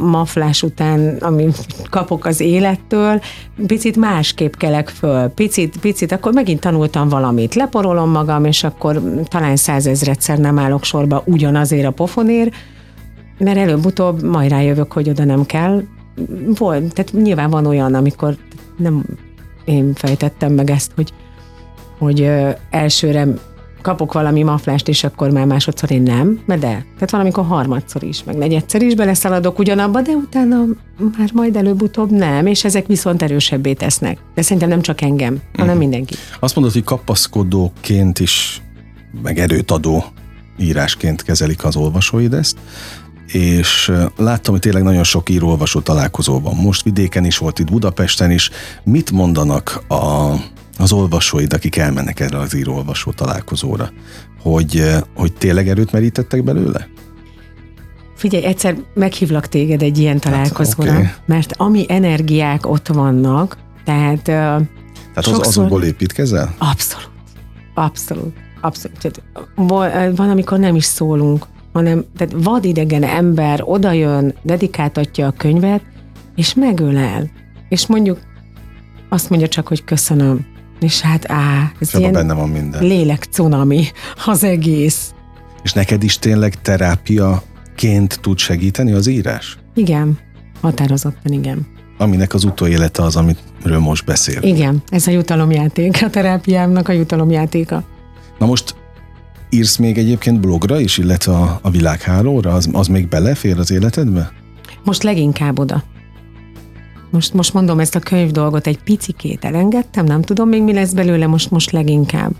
maflás 0.00 0.62
után, 0.62 1.16
amit 1.20 1.66
kapok 1.90 2.24
az 2.24 2.40
élettől, 2.40 3.20
picit 3.66 3.96
másképp 3.96 4.54
kelek 4.54 4.88
föl, 4.88 5.28
picit, 5.28 5.76
picit, 5.80 6.12
akkor 6.12 6.32
megint 6.32 6.60
tanultam 6.60 7.08
valamit, 7.08 7.54
leporolom 7.54 8.10
magam, 8.10 8.44
és 8.44 8.64
akkor 8.64 9.02
talán 9.28 9.56
százezredszer 9.56 10.38
nem 10.38 10.58
állok 10.58 10.84
sorba 10.84 11.22
ugyanazért 11.26 11.86
a 11.86 11.90
pofonért, 11.90 12.54
mert 13.38 13.58
előbb-utóbb 13.58 14.22
majd 14.22 14.50
rájövök, 14.50 14.92
hogy 14.92 15.08
oda 15.08 15.24
nem 15.24 15.46
kell. 15.46 15.82
Volt, 16.58 16.94
tehát 16.94 17.12
nyilván 17.12 17.50
van 17.50 17.66
olyan, 17.66 17.94
amikor 17.94 18.36
nem 18.76 19.04
én 19.64 19.92
fejtettem 19.94 20.52
meg 20.52 20.70
ezt, 20.70 20.92
hogy, 20.96 21.12
hogy 21.98 22.30
elsőre 22.70 23.26
kapok 23.82 24.12
valami 24.12 24.42
maflást, 24.42 24.88
és 24.88 25.04
akkor 25.04 25.30
már 25.30 25.46
másodszor 25.46 25.90
én 25.90 26.02
nem, 26.02 26.40
de. 26.46 26.56
Tehát 26.58 27.10
valamikor 27.10 27.44
harmadszor 27.44 28.02
is, 28.02 28.24
meg 28.24 28.36
negyedszer 28.36 28.82
is 28.82 28.94
beleszaladok 28.94 29.58
ugyanabba, 29.58 30.00
de 30.00 30.10
utána 30.10 30.64
már 31.18 31.30
majd 31.32 31.56
előbb-utóbb 31.56 32.10
nem, 32.10 32.46
és 32.46 32.64
ezek 32.64 32.86
viszont 32.86 33.22
erősebbé 33.22 33.72
tesznek. 33.72 34.18
De 34.34 34.42
szerintem 34.42 34.68
nem 34.68 34.80
csak 34.80 35.00
engem, 35.00 35.40
hanem 35.56 35.76
mindenki. 35.76 36.14
Azt 36.40 36.54
mondod, 36.54 36.72
hogy 36.72 36.84
kapaszkodóként 36.84 38.18
is, 38.18 38.62
meg 39.22 39.38
erőt 39.38 39.70
adó 39.70 40.04
írásként 40.58 41.22
kezelik 41.22 41.64
az 41.64 41.76
olvasóid 41.76 42.34
ezt, 42.34 42.56
és 43.26 43.92
láttam, 44.16 44.52
hogy 44.52 44.62
tényleg 44.62 44.82
nagyon 44.82 45.04
sok 45.04 45.28
író-olvasó 45.28 45.80
találkozó 45.80 46.40
van. 46.40 46.54
Most 46.54 46.82
vidéken 46.82 47.24
is 47.24 47.38
volt, 47.38 47.58
itt 47.58 47.70
Budapesten 47.70 48.30
is. 48.30 48.50
Mit 48.84 49.10
mondanak 49.10 49.82
a, 49.88 50.34
az 50.80 50.92
olvasóid, 50.92 51.52
akik 51.52 51.76
elmennek 51.76 52.20
erre 52.20 52.38
az 52.38 52.54
író-olvasó 52.56 53.10
találkozóra? 53.10 53.90
Hogy, 54.42 54.76
ö, 54.76 54.96
hogy 55.14 55.32
tényleg 55.32 55.68
erőt 55.68 55.92
merítettek 55.92 56.44
belőle? 56.44 56.88
Figyelj, 58.16 58.44
egyszer 58.44 58.76
meghívlak 58.94 59.46
téged 59.48 59.82
egy 59.82 59.98
ilyen 59.98 60.18
találkozóra, 60.18 60.92
oké. 60.92 61.08
mert 61.26 61.54
ami 61.56 61.84
energiák 61.88 62.66
ott 62.66 62.86
vannak, 62.88 63.56
tehát 63.84 64.22
Tehát 64.22 64.60
az, 65.14 65.24
Sokszor- 65.24 65.46
azokból 65.46 65.82
építkezel? 65.84 66.54
abszolút, 66.58 67.10
abszolút, 67.74 68.32
abszolút. 68.60 68.98
Tehát, 68.98 69.22
van, 70.16 70.30
amikor 70.30 70.58
nem 70.58 70.74
is 70.76 70.84
szólunk. 70.84 71.46
hanem 71.72 72.04
tehát 72.16 72.34
vadidegen 72.44 73.02
ember 73.02 73.60
odajön, 73.64 74.34
dedikáltatja 74.42 75.26
a 75.26 75.30
könyvet, 75.30 75.82
és 76.34 76.54
megölel. 76.54 77.30
És 77.68 77.86
mondjuk 77.86 78.18
azt 79.08 79.30
mondja 79.30 79.48
csak, 79.48 79.68
hogy 79.68 79.84
köszönöm. 79.84 80.46
És 80.80 81.00
hát 81.00 81.30
á, 81.30 81.72
ez 81.78 81.94
És 81.94 82.10
benne 82.10 82.34
van 82.34 82.48
minden. 82.48 82.82
lélek 82.82 83.26
cunami 83.30 83.84
az 84.26 84.44
egész. 84.44 85.14
És 85.62 85.72
neked 85.72 86.02
is 86.02 86.18
tényleg 86.18 86.62
terápiaként 86.62 88.18
tud 88.20 88.38
segíteni 88.38 88.92
az 88.92 89.06
írás? 89.06 89.58
Igen, 89.74 90.18
határozottan 90.60 91.32
igen. 91.32 91.66
Aminek 91.98 92.34
az 92.34 92.44
utóélete 92.44 93.02
az, 93.02 93.16
amiről 93.16 93.78
most 93.78 94.04
beszél. 94.04 94.42
Igen, 94.42 94.82
ez 94.88 95.06
a 95.06 95.10
jutalomjáték, 95.10 96.02
a 96.02 96.10
terápiámnak 96.10 96.88
a 96.88 96.92
jutalomjátéka. 96.92 97.84
Na 98.38 98.46
most 98.46 98.74
írsz 99.50 99.76
még 99.76 99.98
egyébként 99.98 100.40
blogra 100.40 100.80
is, 100.80 100.98
illetve 100.98 101.32
a, 101.32 101.58
a 101.62 101.70
világhálóra? 101.70 102.52
Az, 102.54 102.68
az 102.72 102.86
még 102.86 103.08
belefér 103.08 103.58
az 103.58 103.70
életedbe? 103.70 104.32
Most 104.84 105.02
leginkább 105.02 105.58
oda. 105.58 105.82
Most, 107.10 107.34
most 107.34 107.54
mondom 107.54 107.80
ezt 107.80 107.94
a 107.94 107.98
könyv 107.98 108.30
dolgot 108.30 108.66
egy 108.66 108.78
picikét 108.82 109.44
elengedtem, 109.44 110.04
nem 110.04 110.22
tudom 110.22 110.48
még 110.48 110.62
mi 110.62 110.72
lesz 110.72 110.92
belőle, 110.92 111.26
most, 111.26 111.50
most 111.50 111.70
leginkább 111.70 112.34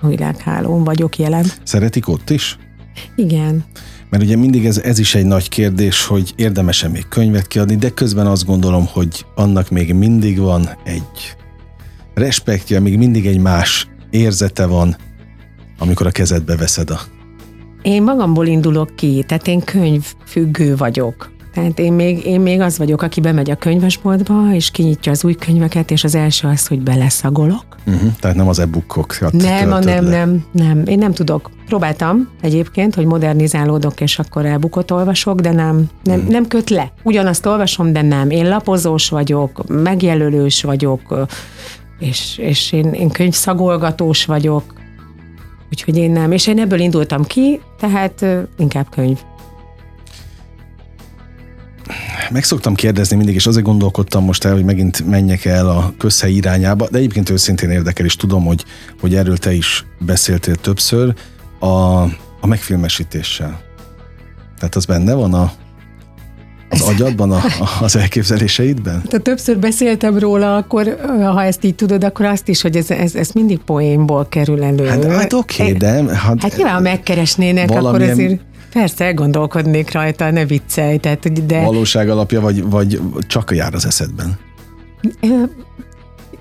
a 0.00 0.08
világhálón 0.08 0.84
vagyok 0.84 1.18
jelen. 1.18 1.44
Szeretik 1.62 2.08
ott 2.08 2.30
is? 2.30 2.58
Igen. 3.16 3.64
Mert 4.10 4.22
ugye 4.22 4.36
mindig 4.36 4.66
ez, 4.66 4.78
ez 4.78 4.98
is 4.98 5.14
egy 5.14 5.26
nagy 5.26 5.48
kérdés, 5.48 6.06
hogy 6.06 6.32
érdemese 6.36 6.88
még 6.88 7.08
könyvet 7.08 7.46
kiadni, 7.46 7.76
de 7.76 7.88
közben 7.90 8.26
azt 8.26 8.46
gondolom, 8.46 8.86
hogy 8.92 9.26
annak 9.34 9.70
még 9.70 9.94
mindig 9.94 10.38
van 10.38 10.68
egy 10.84 11.36
respektje, 12.14 12.80
még 12.80 12.98
mindig 12.98 13.26
egy 13.26 13.38
más 13.38 13.88
érzete 14.10 14.66
van, 14.66 14.96
amikor 15.78 16.06
a 16.06 16.10
kezedbe 16.10 16.56
veszed 16.56 16.90
a... 16.90 17.00
Én 17.82 18.02
magamból 18.02 18.46
indulok 18.46 18.96
ki, 18.96 19.24
tehát 19.26 19.46
én 19.46 19.60
könyvfüggő 19.60 20.76
vagyok. 20.76 21.33
Tehát 21.54 21.78
én 21.78 21.92
még, 21.92 22.26
én 22.26 22.40
még 22.40 22.60
az 22.60 22.78
vagyok, 22.78 23.02
aki 23.02 23.20
bemegy 23.20 23.50
a 23.50 23.54
könyvesboltba, 23.54 24.54
és 24.54 24.70
kinyitja 24.70 25.12
az 25.12 25.24
új 25.24 25.34
könyveket, 25.34 25.90
és 25.90 26.04
az 26.04 26.14
első 26.14 26.48
az, 26.48 26.66
hogy 26.66 26.80
beleszagolok. 26.80 27.64
Uh-huh, 27.86 28.12
tehát 28.20 28.36
nem 28.36 28.48
az 28.48 28.58
e-bookokat 28.58 29.32
Nem, 29.32 29.72
a 29.72 29.78
nem, 29.78 30.04
le. 30.04 30.10
nem, 30.10 30.44
nem. 30.52 30.82
Én 30.86 30.98
nem 30.98 31.12
tudok. 31.12 31.50
Próbáltam 31.66 32.28
egyébként, 32.40 32.94
hogy 32.94 33.04
modernizálódok, 33.04 34.00
és 34.00 34.18
akkor 34.18 34.46
e-bookot 34.46 34.90
olvasok, 34.90 35.40
de 35.40 35.52
nem, 35.52 35.84
nem, 36.02 36.16
uh-huh. 36.16 36.32
nem 36.32 36.46
köt 36.48 36.70
le. 36.70 36.92
Ugyanazt 37.02 37.46
olvasom, 37.46 37.92
de 37.92 38.02
nem. 38.02 38.30
Én 38.30 38.48
lapozós 38.48 39.08
vagyok, 39.08 39.64
megjelölős 39.68 40.62
vagyok, 40.62 41.26
és, 41.98 42.38
és 42.38 42.72
én, 42.72 42.92
én 42.92 43.10
könyvszagolgatós 43.10 44.24
vagyok, 44.24 44.62
úgyhogy 45.70 45.96
én 45.96 46.10
nem. 46.10 46.32
És 46.32 46.46
én 46.46 46.58
ebből 46.58 46.80
indultam 46.80 47.24
ki, 47.24 47.60
tehát 47.78 48.24
inkább 48.56 48.86
könyv. 48.90 49.18
Meg 52.30 52.44
szoktam 52.44 52.74
kérdezni 52.74 53.16
mindig, 53.16 53.34
és 53.34 53.46
azért 53.46 53.64
gondolkodtam 53.64 54.24
most 54.24 54.44
el, 54.44 54.52
hogy 54.52 54.64
megint 54.64 55.06
menjek 55.06 55.44
el 55.44 55.68
a 55.68 55.92
közhely 55.98 56.32
irányába, 56.32 56.88
de 56.90 56.98
egyébként 56.98 57.30
őszintén 57.30 57.70
érdekel, 57.70 58.04
és 58.04 58.16
tudom, 58.16 58.44
hogy, 58.44 58.64
hogy 59.00 59.14
erről 59.14 59.36
te 59.36 59.52
is 59.52 59.84
beszéltél 59.98 60.54
többször, 60.54 61.14
a, 61.58 62.02
a 62.40 62.46
megfilmesítéssel. 62.46 63.60
Tehát 64.58 64.74
az 64.74 64.84
benne 64.84 65.14
van 65.14 65.34
a, 65.34 65.52
az 66.68 66.80
agyadban, 66.80 67.32
a, 67.32 67.42
az 67.80 67.96
elképzeléseidben? 67.96 69.02
Ha 69.10 69.18
többször 69.18 69.58
beszéltem 69.58 70.18
róla, 70.18 70.56
akkor 70.56 70.96
ha 71.22 71.42
ezt 71.42 71.64
így 71.64 71.74
tudod, 71.74 72.04
akkor 72.04 72.26
azt 72.26 72.48
is, 72.48 72.62
hogy 72.62 72.76
ez, 72.76 72.90
ez, 72.90 73.14
ez 73.14 73.30
mindig 73.30 73.58
poénból 73.58 74.26
kerül 74.28 74.62
elő. 74.62 74.86
Hát, 74.86 75.04
hát 75.04 75.32
oké, 75.32 75.62
okay, 75.62 75.72
de... 75.72 76.14
Hát, 76.14 76.42
hát 76.42 76.56
nyilván, 76.56 76.74
ha 76.74 76.80
megkeresnének, 76.80 77.70
akkor 77.70 78.02
azért... 78.02 78.40
Persze, 78.74 79.04
elgondolkodnék 79.04 79.92
rajta, 79.92 80.30
ne 80.30 80.44
viccelj. 80.44 80.96
Tehát, 80.96 81.46
de... 81.46 81.60
Valóság 81.60 82.08
alapja, 82.08 82.40
vagy, 82.40 82.62
vagy 82.62 83.00
csak 83.26 83.50
jár 83.54 83.74
az 83.74 83.86
eszedben? 83.86 84.38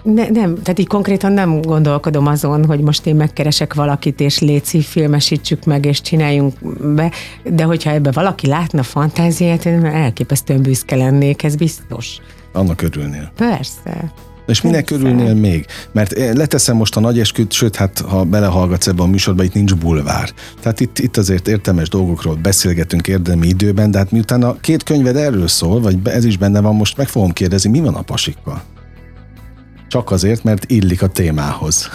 Ne, 0.03 0.29
nem, 0.29 0.61
tehát 0.61 0.79
így 0.79 0.87
konkrétan 0.87 1.31
nem 1.31 1.61
gondolkodom 1.61 2.27
azon, 2.27 2.65
hogy 2.65 2.79
most 2.79 3.05
én 3.05 3.15
megkeresek 3.15 3.73
valakit, 3.73 4.19
és 4.19 4.39
léci 4.39 4.81
filmesítsük 4.81 5.65
meg, 5.65 5.85
és 5.85 6.01
csináljunk 6.01 6.53
be, 6.95 7.11
de 7.43 7.63
hogyha 7.63 7.91
ebbe 7.91 8.11
valaki 8.11 8.47
látna 8.47 8.83
fantáziát, 8.83 9.65
én 9.65 9.85
elképesztően 9.85 10.61
büszke 10.61 10.95
lennék, 10.95 11.43
ez 11.43 11.55
biztos. 11.55 12.17
Annak 12.51 12.81
örülnél. 12.81 13.31
Persze. 13.35 14.11
És 14.47 14.61
minek 14.61 14.89
örülnél 14.89 15.33
még? 15.33 15.65
Mert 15.91 16.11
eh, 16.11 16.33
leteszem 16.33 16.75
most 16.75 16.95
a 16.95 16.99
nagy 16.99 17.19
esküt, 17.19 17.51
sőt, 17.51 17.75
hát 17.75 17.99
ha 17.99 18.23
belehallgatsz 18.23 18.87
ebbe 18.87 19.03
a 19.03 19.05
műsorba, 19.05 19.43
itt 19.43 19.53
nincs 19.53 19.75
bulvár. 19.75 20.29
Tehát 20.61 20.79
itt, 20.79 20.99
itt 20.99 21.17
azért 21.17 21.47
értelmes 21.47 21.89
dolgokról 21.89 22.35
beszélgetünk 22.35 23.07
érdemi 23.07 23.47
időben, 23.47 23.91
de 23.91 23.97
hát 23.97 24.11
miután 24.11 24.43
a 24.43 24.55
két 24.59 24.83
könyved 24.83 25.15
erről 25.15 25.47
szól, 25.47 25.81
vagy 25.81 25.97
ez 26.03 26.25
is 26.25 26.37
benne 26.37 26.59
van, 26.59 26.75
most 26.75 26.97
meg 26.97 27.07
fogom 27.07 27.31
kérdezni, 27.31 27.69
mi 27.69 27.79
van 27.79 27.95
a 27.95 28.01
pasikkal? 28.01 28.63
Csak 29.87 30.11
azért, 30.11 30.43
mert 30.43 30.71
illik 30.71 31.01
a 31.01 31.07
témához. 31.07 31.89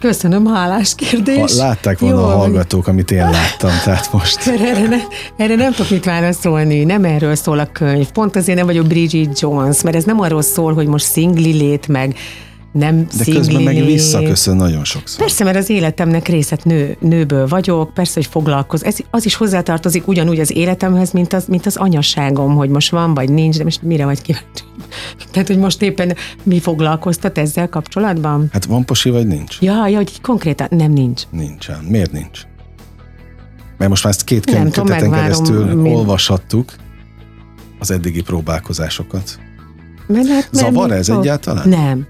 Köszönöm, 0.00 0.46
hálás 0.46 0.94
kérdés. 0.94 1.52
Ha 1.52 1.64
látták 1.64 1.98
volna 1.98 2.20
Jó, 2.20 2.26
a 2.26 2.36
hallgatók, 2.36 2.86
amit 2.86 3.10
én 3.10 3.30
láttam, 3.30 3.70
tehát 3.84 4.12
most. 4.12 4.46
Erre, 4.48 4.88
ne, 4.88 4.96
erre 5.36 5.54
nem 5.54 5.72
tudok 5.72 5.90
mit 5.90 6.04
válaszolni, 6.04 6.84
nem 6.84 7.04
erről 7.04 7.34
szól 7.34 7.58
a 7.58 7.66
könyv. 7.72 8.10
Pont 8.10 8.36
azért 8.36 8.58
nem 8.58 8.66
vagyok 8.66 8.86
Bridget 8.86 9.40
Jones, 9.40 9.82
mert 9.82 9.96
ez 9.96 10.04
nem 10.04 10.20
arról 10.20 10.42
szól, 10.42 10.74
hogy 10.74 10.86
most 10.86 11.04
szingli 11.04 11.52
lét 11.52 11.88
meg 11.88 12.16
nem 12.76 13.06
De 13.16 13.32
közben 13.32 13.62
meg 13.62 13.84
visszaköszön 13.84 14.56
nagyon 14.56 14.84
sokszor. 14.84 15.18
Persze, 15.18 15.44
mert 15.44 15.56
az 15.56 15.70
életemnek 15.70 16.28
részet 16.28 16.64
nő, 16.64 16.96
nőből 17.00 17.46
vagyok, 17.46 17.94
persze, 17.94 18.12
hogy 18.14 18.26
foglalkoz. 18.26 18.84
Ez, 18.84 18.96
az 19.10 19.24
is 19.24 19.34
hozzátartozik 19.34 20.08
ugyanúgy 20.08 20.40
az 20.40 20.56
életemhez, 20.56 21.10
mint 21.10 21.32
az, 21.32 21.44
mint 21.46 21.66
az 21.66 21.76
anyaságom, 21.76 22.54
hogy 22.54 22.68
most 22.68 22.90
van 22.90 23.14
vagy 23.14 23.30
nincs, 23.30 23.56
de 23.56 23.64
most 23.64 23.82
mire 23.82 24.04
vagy 24.04 24.22
kíváncsi. 24.22 24.64
Tehát, 25.32 25.48
hogy 25.48 25.58
most 25.58 25.82
éppen 25.82 26.16
mi 26.42 26.60
foglalkoztat 26.60 27.38
ezzel 27.38 27.68
kapcsolatban? 27.68 28.48
Hát 28.52 28.64
van 28.64 28.84
posi, 28.84 29.10
vagy 29.10 29.26
nincs? 29.26 29.58
Ja, 29.60 29.86
ja, 29.86 29.96
hogy 29.96 30.20
konkrétan 30.20 30.68
nem 30.70 30.92
nincs. 30.92 31.22
Nincsen. 31.30 31.84
Miért 31.88 32.12
nincs? 32.12 32.40
Mert 33.78 33.90
most 33.90 34.04
már 34.04 34.12
ezt 34.12 34.24
két 34.24 34.44
könyvköteten 34.44 35.10
keresztül 35.10 35.64
mi... 35.64 35.90
olvashattuk 35.90 36.72
az 37.78 37.90
eddigi 37.90 38.22
próbálkozásokat. 38.22 39.38
Mert, 40.06 40.28
hát, 40.28 40.48
Zavar 40.52 40.90
ez 40.92 41.08
egyáltalán? 41.08 41.68
Nem. 41.68 42.06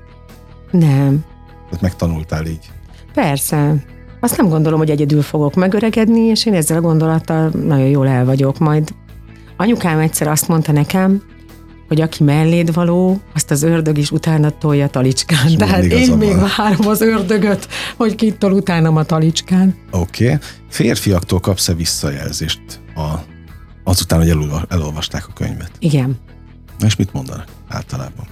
Nem. 0.78 1.24
Tehát 1.64 1.80
megtanultál 1.80 2.46
így? 2.46 2.70
Persze. 3.14 3.74
Azt 4.20 4.36
nem 4.36 4.48
gondolom, 4.48 4.78
hogy 4.78 4.90
egyedül 4.90 5.22
fogok 5.22 5.54
megöregedni, 5.54 6.20
és 6.20 6.46
én 6.46 6.54
ezzel 6.54 6.76
a 6.76 6.80
gondolattal 6.80 7.48
nagyon 7.48 7.86
jól 7.86 8.08
el 8.08 8.24
vagyok. 8.24 8.58
Majd 8.58 8.94
anyukám 9.56 9.98
egyszer 9.98 10.28
azt 10.28 10.48
mondta 10.48 10.72
nekem, 10.72 11.22
hogy 11.88 12.00
aki 12.00 12.24
melléd 12.24 12.74
való, 12.74 13.20
azt 13.34 13.50
az 13.50 13.62
ördög 13.62 13.98
is 13.98 14.10
utána 14.10 14.50
tolja 14.50 14.88
talicskán. 14.88 15.46
És 15.46 15.54
Tehát 15.54 15.84
én 15.84 16.12
még 16.12 16.36
várom 16.56 16.86
az 16.86 17.00
ördögöt, 17.00 17.68
hogy 17.96 18.14
kitol 18.14 18.52
utánam 18.52 18.96
a 18.96 19.02
talicskán. 19.02 19.74
Oké. 19.90 20.24
Okay. 20.24 20.38
Férfiaktól 20.68 21.40
kapsz-e 21.40 21.74
visszajelzést 21.74 22.60
a, 22.94 23.14
azután, 23.84 24.18
hogy 24.18 24.36
elolvasták 24.68 25.26
a 25.28 25.32
könyvet? 25.32 25.70
Igen. 25.78 26.18
És 26.84 26.96
mit 26.96 27.12
mondanak 27.12 27.46
általában? 27.68 28.26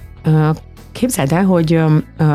Képzeld 0.95 1.31
el, 1.31 1.45
hogy 1.45 1.79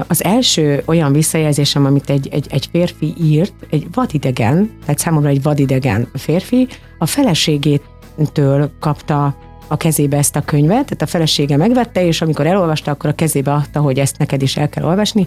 az 0.06 0.24
első 0.24 0.82
olyan 0.86 1.12
visszajelzésem, 1.12 1.84
amit 1.84 2.10
egy, 2.10 2.28
egy, 2.30 2.46
egy 2.50 2.68
férfi 2.72 3.14
írt, 3.22 3.52
egy 3.70 3.86
vadidegen, 3.92 4.70
tehát 4.80 4.98
számomra 4.98 5.28
egy 5.28 5.42
vadidegen 5.42 6.08
férfi, 6.14 6.68
a 6.98 7.06
feleségétől 7.06 8.70
kapta 8.80 9.36
a 9.68 9.76
kezébe 9.76 10.16
ezt 10.16 10.36
a 10.36 10.40
könyvet, 10.40 10.84
tehát 10.84 11.02
a 11.02 11.06
felesége 11.06 11.56
megvette, 11.56 12.04
és 12.04 12.22
amikor 12.22 12.46
elolvasta, 12.46 12.90
akkor 12.90 13.10
a 13.10 13.14
kezébe 13.14 13.52
adta, 13.52 13.80
hogy 13.80 13.98
ezt 13.98 14.18
neked 14.18 14.42
is 14.42 14.56
el 14.56 14.68
kell 14.68 14.84
olvasni, 14.84 15.26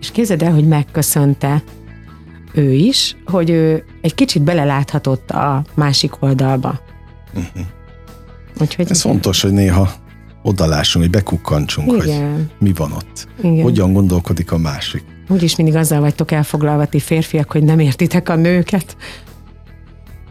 és 0.00 0.10
képzeld 0.10 0.42
el, 0.42 0.52
hogy 0.52 0.68
megköszönte 0.68 1.62
ő 2.54 2.72
is, 2.72 3.16
hogy 3.24 3.50
ő 3.50 3.84
egy 4.00 4.14
kicsit 4.14 4.42
beleláthatott 4.42 5.30
a 5.30 5.64
másik 5.74 6.22
oldalba. 6.22 6.80
Uh-huh. 7.34 7.62
Úgyhogy 8.60 8.90
Ez 8.90 9.00
fontos, 9.00 9.42
hogy 9.42 9.52
néha 9.52 10.04
odalássunk, 10.46 11.04
hogy 11.04 11.14
bekukkantsunk, 11.14 12.02
Igen. 12.02 12.32
hogy 12.32 12.44
mi 12.58 12.72
van 12.72 12.92
ott. 12.92 13.26
Igen. 13.42 13.62
Hogyan 13.62 13.92
gondolkodik 13.92 14.52
a 14.52 14.58
másik. 14.58 15.04
Úgyis 15.28 15.56
mindig 15.56 15.74
azzal 15.76 16.00
vagytok 16.00 16.30
elfoglalva, 16.30 16.86
ti 16.86 17.00
férfiak, 17.00 17.52
hogy 17.52 17.62
nem 17.62 17.78
értitek 17.78 18.28
a 18.28 18.36
nőket. 18.36 18.96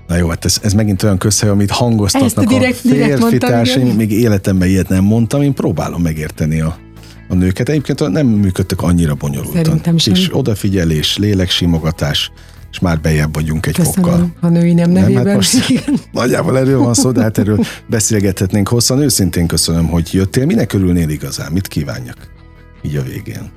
Na 0.07 0.15
jó, 0.15 0.27
hát 0.27 0.45
ez, 0.45 0.59
ez 0.63 0.73
megint 0.73 1.03
olyan 1.03 1.17
közhely, 1.17 1.49
amit 1.49 1.71
hangoztatnak 1.71 2.45
direkt, 2.45 2.85
a 2.85 2.87
férfi 2.87 3.37
társaim. 3.37 3.87
Még 3.87 4.11
életemben 4.11 4.67
ilyet 4.67 4.89
nem 4.89 5.03
mondtam, 5.03 5.41
én 5.41 5.53
próbálom 5.53 6.01
megérteni 6.01 6.59
a, 6.59 6.77
a 7.29 7.33
nőket. 7.33 7.69
Egyébként 7.69 8.09
nem 8.09 8.27
működtek 8.27 8.81
annyira 8.81 9.13
bonyolultan. 9.13 9.63
Szerintem 9.63 9.97
sem. 9.97 10.13
És 10.13 10.29
odafigyelés, 10.31 11.17
léleksimogatás, 11.17 12.31
és 12.75 12.81
már 12.81 12.99
bejebb 12.99 13.33
vagyunk 13.33 13.65
egy 13.65 13.75
Köszönöm 13.75 14.03
fokkal. 14.03 14.27
a 14.41 14.47
női 14.47 14.73
nem 14.73 14.89
nevében. 14.89 15.23
Nem, 15.23 15.25
hát 15.25 15.35
most 15.35 15.83
nagyjából 16.11 16.57
erről 16.57 16.79
van 16.79 16.93
szó, 16.93 17.11
de 17.11 17.21
hát 17.21 17.37
erről 17.37 17.59
beszélgethetnénk 17.87 18.67
hosszan. 18.67 19.01
Őszintén 19.01 19.47
köszönöm, 19.47 19.87
hogy 19.87 20.13
jöttél. 20.13 20.45
Minek 20.45 20.73
örülnél 20.73 21.09
igazán? 21.09 21.51
Mit 21.51 21.67
kívánjak 21.67 22.17
így 22.81 22.95
a 22.95 23.01
végén? 23.01 23.51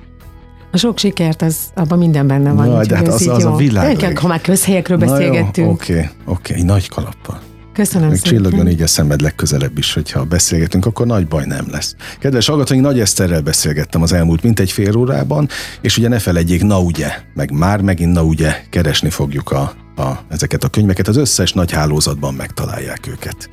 A 0.71 0.77
sok 0.77 0.97
sikert, 0.97 1.41
az 1.41 1.57
abban 1.75 1.97
minden 1.97 2.27
benne 2.27 2.51
van. 2.51 2.67
Na, 2.67 2.85
de 2.85 2.95
hát 2.95 3.07
az, 3.07 3.27
az 3.27 3.45
a 3.45 3.55
világ. 3.55 4.01
Leg... 4.01 4.17
Ha 4.17 4.27
már 4.27 4.41
közhelyekről 4.41 4.97
beszélgettünk. 4.97 5.71
Oké, 5.71 6.09
oké, 6.25 6.51
okay, 6.53 6.65
nagy 6.65 6.89
kalappal. 6.89 7.39
Köszönöm 7.79 8.07
Még 8.07 8.17
szépen. 8.17 8.31
csillogjon 8.31 8.67
így 8.69 8.81
a 8.81 8.87
szemed 8.87 9.21
legközelebb 9.21 9.77
is, 9.77 9.93
hogyha 9.93 10.23
beszélgetünk, 10.23 10.85
akkor 10.85 11.05
nagy 11.05 11.27
baj 11.27 11.45
nem 11.45 11.65
lesz. 11.71 11.95
Kedves 12.19 12.47
hallgatóink, 12.47 12.83
Nagy 12.83 12.99
Eszterrel 12.99 13.41
beszélgettem 13.41 14.01
az 14.01 14.13
elmúlt 14.13 14.43
mintegy 14.43 14.71
fél 14.71 14.95
órában, 14.95 15.49
és 15.81 15.97
ugye 15.97 16.07
ne 16.07 16.19
felejtjék, 16.19 16.63
na 16.63 16.81
ugye, 16.81 17.11
meg 17.33 17.51
már 17.51 17.81
megint 17.81 18.13
na 18.13 18.23
ugye, 18.23 18.55
keresni 18.69 19.09
fogjuk 19.09 19.51
a, 19.51 19.73
a, 19.95 20.25
ezeket 20.29 20.63
a 20.63 20.67
könyveket, 20.67 21.07
az 21.07 21.17
összes 21.17 21.53
nagy 21.53 21.71
hálózatban 21.71 22.33
megtalálják 22.33 23.07
őket. 23.07 23.49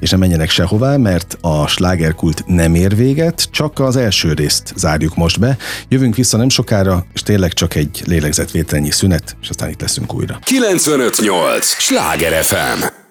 És 0.00 0.10
nem 0.10 0.20
menjenek 0.20 0.50
sehová, 0.50 0.96
mert 0.96 1.38
a 1.40 1.66
slágerkult 1.66 2.44
nem 2.46 2.74
ér 2.74 2.96
véget, 2.96 3.48
csak 3.50 3.78
az 3.78 3.96
első 3.96 4.32
részt 4.32 4.72
zárjuk 4.76 5.16
most 5.16 5.40
be. 5.40 5.56
Jövünk 5.88 6.16
vissza 6.16 6.36
nem 6.36 6.48
sokára, 6.48 7.06
és 7.14 7.22
tényleg 7.22 7.52
csak 7.52 7.74
egy 7.74 8.02
lélegzetvételnyi 8.06 8.90
szünet, 8.90 9.36
és 9.42 9.48
aztán 9.48 9.70
itt 9.70 9.80
leszünk 9.80 10.14
újra. 10.14 10.38
958! 10.42 11.66
Sláger 11.66 12.44
FM! 12.44 13.02